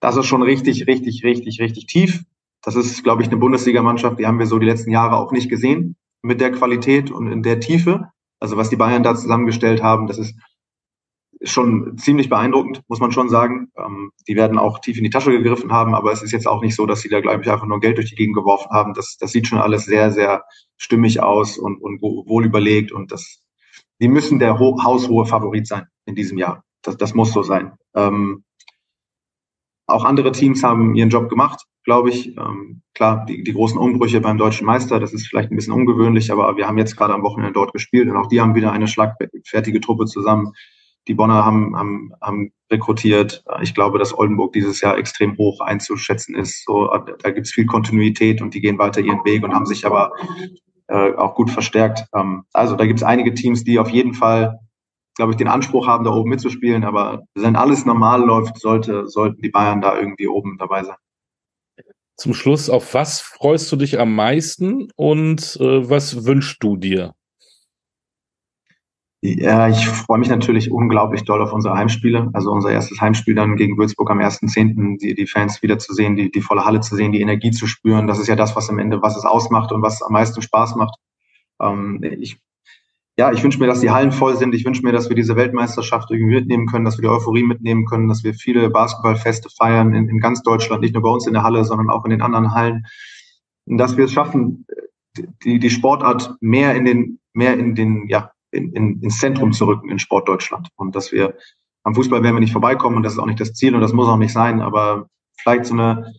das 0.00 0.16
ist 0.16 0.26
schon 0.26 0.42
richtig, 0.42 0.86
richtig, 0.86 1.24
richtig, 1.24 1.60
richtig 1.60 1.86
tief. 1.86 2.24
Das 2.68 2.76
ist, 2.76 3.02
glaube 3.02 3.22
ich, 3.22 3.28
eine 3.28 3.38
Bundesligamannschaft, 3.38 4.18
die 4.18 4.26
haben 4.26 4.38
wir 4.38 4.44
so 4.44 4.58
die 4.58 4.66
letzten 4.66 4.90
Jahre 4.90 5.16
auch 5.16 5.32
nicht 5.32 5.48
gesehen 5.48 5.96
mit 6.20 6.38
der 6.38 6.52
Qualität 6.52 7.10
und 7.10 7.32
in 7.32 7.42
der 7.42 7.60
Tiefe. 7.60 8.10
Also 8.40 8.58
was 8.58 8.68
die 8.68 8.76
Bayern 8.76 9.02
da 9.02 9.14
zusammengestellt 9.14 9.82
haben, 9.82 10.06
das 10.06 10.18
ist 10.18 10.38
schon 11.40 11.96
ziemlich 11.96 12.28
beeindruckend, 12.28 12.82
muss 12.86 13.00
man 13.00 13.10
schon 13.10 13.30
sagen. 13.30 13.72
Ähm, 13.74 14.10
die 14.28 14.36
werden 14.36 14.58
auch 14.58 14.80
tief 14.80 14.98
in 14.98 15.04
die 15.04 15.08
Tasche 15.08 15.30
gegriffen 15.30 15.72
haben, 15.72 15.94
aber 15.94 16.12
es 16.12 16.22
ist 16.22 16.32
jetzt 16.32 16.46
auch 16.46 16.60
nicht 16.60 16.74
so, 16.74 16.84
dass 16.84 17.00
sie 17.00 17.08
da, 17.08 17.22
glaube 17.22 17.42
ich, 17.42 17.50
einfach 17.50 17.64
nur 17.64 17.80
Geld 17.80 17.96
durch 17.96 18.10
die 18.10 18.16
Gegend 18.16 18.36
geworfen 18.36 18.68
haben. 18.70 18.92
Das, 18.92 19.16
das 19.18 19.32
sieht 19.32 19.46
schon 19.46 19.60
alles 19.60 19.86
sehr, 19.86 20.10
sehr 20.10 20.44
stimmig 20.76 21.22
aus 21.22 21.56
und, 21.56 21.80
und 21.80 22.02
wohl 22.02 22.44
überlegt 22.44 22.92
und 22.92 23.12
das, 23.12 23.40
die 23.98 24.08
müssen 24.08 24.40
der 24.40 24.58
haushohe 24.58 25.24
Favorit 25.24 25.66
sein 25.66 25.86
in 26.04 26.14
diesem 26.14 26.36
Jahr. 26.36 26.64
Das, 26.82 26.98
das 26.98 27.14
muss 27.14 27.32
so 27.32 27.42
sein. 27.42 27.72
Ähm, 27.94 28.44
auch 29.86 30.04
andere 30.04 30.32
Teams 30.32 30.62
haben 30.62 30.94
ihren 30.94 31.08
Job 31.08 31.30
gemacht 31.30 31.64
glaube 31.88 32.10
ich. 32.10 32.36
Ähm, 32.36 32.82
klar, 32.92 33.24
die, 33.24 33.42
die 33.42 33.54
großen 33.54 33.78
Umbrüche 33.78 34.20
beim 34.20 34.36
deutschen 34.36 34.66
Meister, 34.66 35.00
das 35.00 35.14
ist 35.14 35.26
vielleicht 35.26 35.50
ein 35.50 35.56
bisschen 35.56 35.72
ungewöhnlich, 35.72 36.30
aber 36.30 36.54
wir 36.58 36.68
haben 36.68 36.76
jetzt 36.76 36.98
gerade 36.98 37.14
am 37.14 37.22
Wochenende 37.22 37.54
dort 37.54 37.72
gespielt 37.72 38.10
und 38.10 38.16
auch 38.18 38.26
die 38.26 38.42
haben 38.42 38.54
wieder 38.54 38.72
eine 38.72 38.86
schlagfertige 38.86 39.80
Truppe 39.80 40.04
zusammen. 40.04 40.52
Die 41.06 41.14
Bonner 41.14 41.46
haben, 41.46 41.74
haben, 41.74 42.12
haben 42.20 42.52
rekrutiert. 42.70 43.42
Ich 43.62 43.74
glaube, 43.74 43.98
dass 43.98 44.12
Oldenburg 44.12 44.52
dieses 44.52 44.82
Jahr 44.82 44.98
extrem 44.98 45.38
hoch 45.38 45.62
einzuschätzen 45.62 46.34
ist. 46.34 46.62
So, 46.66 46.90
da 47.22 47.30
gibt 47.30 47.46
es 47.46 47.54
viel 47.54 47.64
Kontinuität 47.64 48.42
und 48.42 48.52
die 48.52 48.60
gehen 48.60 48.78
weiter 48.78 49.00
ihren 49.00 49.24
Weg 49.24 49.42
und 49.42 49.54
haben 49.54 49.64
sich 49.64 49.86
aber 49.86 50.12
äh, 50.88 51.14
auch 51.14 51.34
gut 51.34 51.50
verstärkt. 51.50 52.04
Ähm, 52.14 52.42
also 52.52 52.76
da 52.76 52.84
gibt 52.84 52.98
es 52.98 53.02
einige 53.02 53.32
Teams, 53.32 53.64
die 53.64 53.78
auf 53.78 53.88
jeden 53.88 54.12
Fall 54.12 54.58
glaube 55.16 55.32
ich, 55.32 55.38
den 55.38 55.48
Anspruch 55.48 55.86
haben, 55.86 56.04
da 56.04 56.12
oben 56.12 56.30
mitzuspielen. 56.30 56.84
Aber 56.84 57.24
wenn 57.34 57.56
alles 57.56 57.86
normal 57.86 58.22
läuft, 58.22 58.60
sollte, 58.60 59.08
sollten 59.08 59.40
die 59.42 59.48
Bayern 59.48 59.80
da 59.80 59.98
irgendwie 59.98 60.28
oben 60.28 60.58
dabei 60.58 60.84
sein 60.84 60.94
zum 62.18 62.34
Schluss, 62.34 62.68
auf 62.68 62.94
was 62.94 63.20
freust 63.20 63.70
du 63.70 63.76
dich 63.76 63.98
am 63.98 64.14
meisten 64.14 64.88
und 64.96 65.56
äh, 65.60 65.88
was 65.88 66.26
wünschst 66.26 66.62
du 66.62 66.76
dir? 66.76 67.14
Ja, 69.20 69.68
ich 69.68 69.86
freue 69.88 70.18
mich 70.18 70.28
natürlich 70.28 70.70
unglaublich 70.70 71.24
doll 71.24 71.42
auf 71.42 71.52
unsere 71.52 71.74
Heimspiele. 71.76 72.30
Also 72.34 72.52
unser 72.52 72.70
erstes 72.70 73.00
Heimspiel 73.00 73.34
dann 73.34 73.56
gegen 73.56 73.76
Würzburg 73.76 74.10
am 74.10 74.18
1.10., 74.18 74.98
die, 74.98 75.14
die 75.14 75.26
Fans 75.26 75.60
wieder 75.62 75.78
zu 75.78 75.92
sehen, 75.92 76.14
die, 76.16 76.30
die 76.30 76.40
volle 76.40 76.64
Halle 76.64 76.80
zu 76.80 76.94
sehen, 76.94 77.10
die 77.10 77.20
Energie 77.20 77.50
zu 77.50 77.66
spüren. 77.66 78.06
Das 78.06 78.18
ist 78.18 78.28
ja 78.28 78.36
das, 78.36 78.54
was 78.54 78.68
am 78.68 78.78
Ende, 78.78 79.02
was 79.02 79.16
es 79.16 79.24
ausmacht 79.24 79.72
und 79.72 79.82
was 79.82 80.02
am 80.02 80.12
meisten 80.12 80.40
Spaß 80.42 80.76
macht. 80.76 80.96
Ähm, 81.60 82.00
ich 82.20 82.40
ja, 83.18 83.32
ich 83.32 83.42
wünsche 83.42 83.58
mir, 83.58 83.66
dass 83.66 83.80
die 83.80 83.90
Hallen 83.90 84.12
voll 84.12 84.36
sind. 84.36 84.54
Ich 84.54 84.64
wünsche 84.64 84.82
mir, 84.82 84.92
dass 84.92 85.08
wir 85.08 85.16
diese 85.16 85.34
Weltmeisterschaft 85.34 86.08
irgendwie 86.10 86.36
mitnehmen 86.36 86.66
können, 86.66 86.84
dass 86.84 86.98
wir 86.98 87.02
die 87.02 87.08
Euphorie 87.08 87.42
mitnehmen 87.42 87.84
können, 87.84 88.08
dass 88.08 88.22
wir 88.22 88.32
viele 88.32 88.70
Basketballfeste 88.70 89.48
feiern 89.50 89.92
in, 89.92 90.08
in 90.08 90.20
ganz 90.20 90.42
Deutschland, 90.42 90.82
nicht 90.82 90.94
nur 90.94 91.02
bei 91.02 91.10
uns 91.10 91.26
in 91.26 91.32
der 91.32 91.42
Halle, 91.42 91.64
sondern 91.64 91.90
auch 91.90 92.04
in 92.04 92.12
den 92.12 92.22
anderen 92.22 92.52
Hallen. 92.52 92.86
Und 93.66 93.78
dass 93.78 93.96
wir 93.96 94.04
es 94.04 94.12
schaffen, 94.12 94.66
die, 95.42 95.58
die 95.58 95.70
Sportart 95.70 96.36
mehr 96.40 96.76
in 96.76 96.84
den, 96.84 97.18
mehr 97.32 97.58
in 97.58 97.74
den, 97.74 98.06
ja, 98.06 98.30
in, 98.52 98.72
in, 98.72 99.02
ins 99.02 99.18
Zentrum 99.18 99.50
zu 99.50 99.66
rücken 99.66 99.90
in 99.90 99.98
Sportdeutschland. 99.98 100.68
Und 100.76 100.94
dass 100.94 101.10
wir 101.10 101.34
am 101.82 101.96
Fußball 101.96 102.22
werden 102.22 102.36
wir 102.36 102.40
nicht 102.40 102.52
vorbeikommen 102.52 102.96
und 102.96 103.02
das 103.02 103.14
ist 103.14 103.18
auch 103.18 103.26
nicht 103.26 103.40
das 103.40 103.52
Ziel 103.52 103.74
und 103.74 103.80
das 103.80 103.92
muss 103.92 104.06
auch 104.06 104.16
nicht 104.16 104.32
sein, 104.32 104.60
aber 104.60 105.08
vielleicht 105.40 105.66
so 105.66 105.74
eine, 105.74 106.12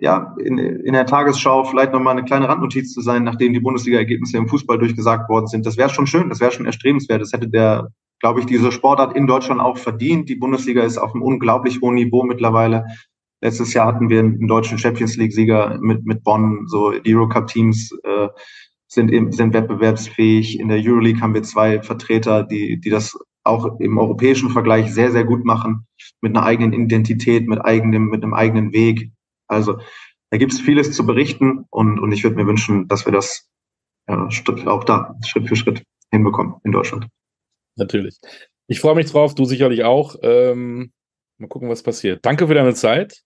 ja, 0.00 0.34
in, 0.38 0.58
in 0.58 0.94
der 0.94 1.04
Tagesschau 1.04 1.64
vielleicht 1.64 1.92
nochmal 1.92 2.16
eine 2.16 2.24
kleine 2.24 2.48
Randnotiz 2.48 2.92
zu 2.92 3.02
sein, 3.02 3.22
nachdem 3.22 3.52
die 3.52 3.60
Bundesliga-Ergebnisse 3.60 4.38
im 4.38 4.48
Fußball 4.48 4.78
durchgesagt 4.78 5.28
worden 5.28 5.46
sind. 5.46 5.66
Das 5.66 5.76
wäre 5.76 5.90
schon 5.90 6.06
schön, 6.06 6.30
das 6.30 6.40
wäre 6.40 6.52
schon 6.52 6.64
erstrebenswert. 6.64 7.20
Das 7.20 7.32
hätte 7.32 7.48
der, 7.48 7.88
glaube 8.20 8.40
ich, 8.40 8.46
diese 8.46 8.72
Sportart 8.72 9.14
in 9.14 9.26
Deutschland 9.26 9.60
auch 9.60 9.76
verdient. 9.76 10.30
Die 10.30 10.36
Bundesliga 10.36 10.82
ist 10.82 10.96
auf 10.96 11.14
einem 11.14 11.22
unglaublich 11.22 11.82
hohen 11.82 11.96
Niveau 11.96 12.22
mittlerweile. 12.24 12.86
Letztes 13.42 13.74
Jahr 13.74 13.86
hatten 13.86 14.08
wir 14.08 14.20
einen 14.20 14.48
deutschen 14.48 14.78
Champions 14.78 15.16
League-Sieger 15.16 15.78
mit, 15.80 16.06
mit 16.06 16.24
Bonn. 16.24 16.66
So 16.66 16.92
die 16.92 17.14
Eurocup-Teams 17.14 17.92
äh, 18.02 18.28
sind, 18.86 19.10
im, 19.10 19.32
sind 19.32 19.52
wettbewerbsfähig. 19.52 20.58
In 20.58 20.68
der 20.68 20.78
Euroleague 20.78 21.20
haben 21.20 21.34
wir 21.34 21.42
zwei 21.42 21.82
Vertreter, 21.82 22.42
die, 22.42 22.80
die 22.80 22.90
das 22.90 23.18
auch 23.44 23.78
im 23.80 23.98
europäischen 23.98 24.48
Vergleich 24.50 24.92
sehr, 24.92 25.10
sehr 25.12 25.24
gut 25.24 25.44
machen, 25.44 25.86
mit 26.22 26.34
einer 26.36 26.44
eigenen 26.44 26.72
Identität, 26.72 27.48
mit 27.48 27.62
eigenem, 27.64 28.06
mit 28.08 28.22
einem 28.22 28.34
eigenen 28.34 28.72
Weg. 28.72 29.10
Also 29.50 29.80
da 30.30 30.38
gibt 30.38 30.52
es 30.52 30.60
vieles 30.60 30.92
zu 30.92 31.04
berichten 31.04 31.66
und, 31.70 31.98
und 31.98 32.12
ich 32.12 32.22
würde 32.22 32.36
mir 32.36 32.46
wünschen, 32.46 32.88
dass 32.88 33.04
wir 33.04 33.12
das 33.12 33.48
ja, 34.08 34.28
auch 34.66 34.84
da 34.84 35.16
Schritt 35.26 35.48
für 35.48 35.56
Schritt 35.56 35.82
hinbekommen 36.10 36.56
in 36.64 36.72
Deutschland. 36.72 37.06
Natürlich. 37.76 38.18
Ich 38.66 38.80
freue 38.80 38.94
mich 38.94 39.10
drauf, 39.10 39.34
du 39.34 39.44
sicherlich 39.44 39.84
auch. 39.84 40.16
Ähm, 40.22 40.92
mal 41.38 41.48
gucken, 41.48 41.68
was 41.68 41.82
passiert. 41.82 42.24
Danke 42.24 42.46
für 42.46 42.54
deine 42.54 42.74
Zeit. 42.74 43.22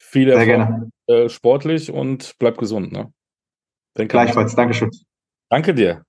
Viel 0.00 0.28
Erfolg 0.30 0.90
äh, 1.06 1.28
sportlich 1.28 1.90
und 1.90 2.34
bleib 2.38 2.58
gesund. 2.58 2.92
Ne? 2.92 3.12
Gleichfalls. 3.94 4.56
Dankeschön. 4.56 4.90
Danke 5.48 5.74
dir. 5.74 6.02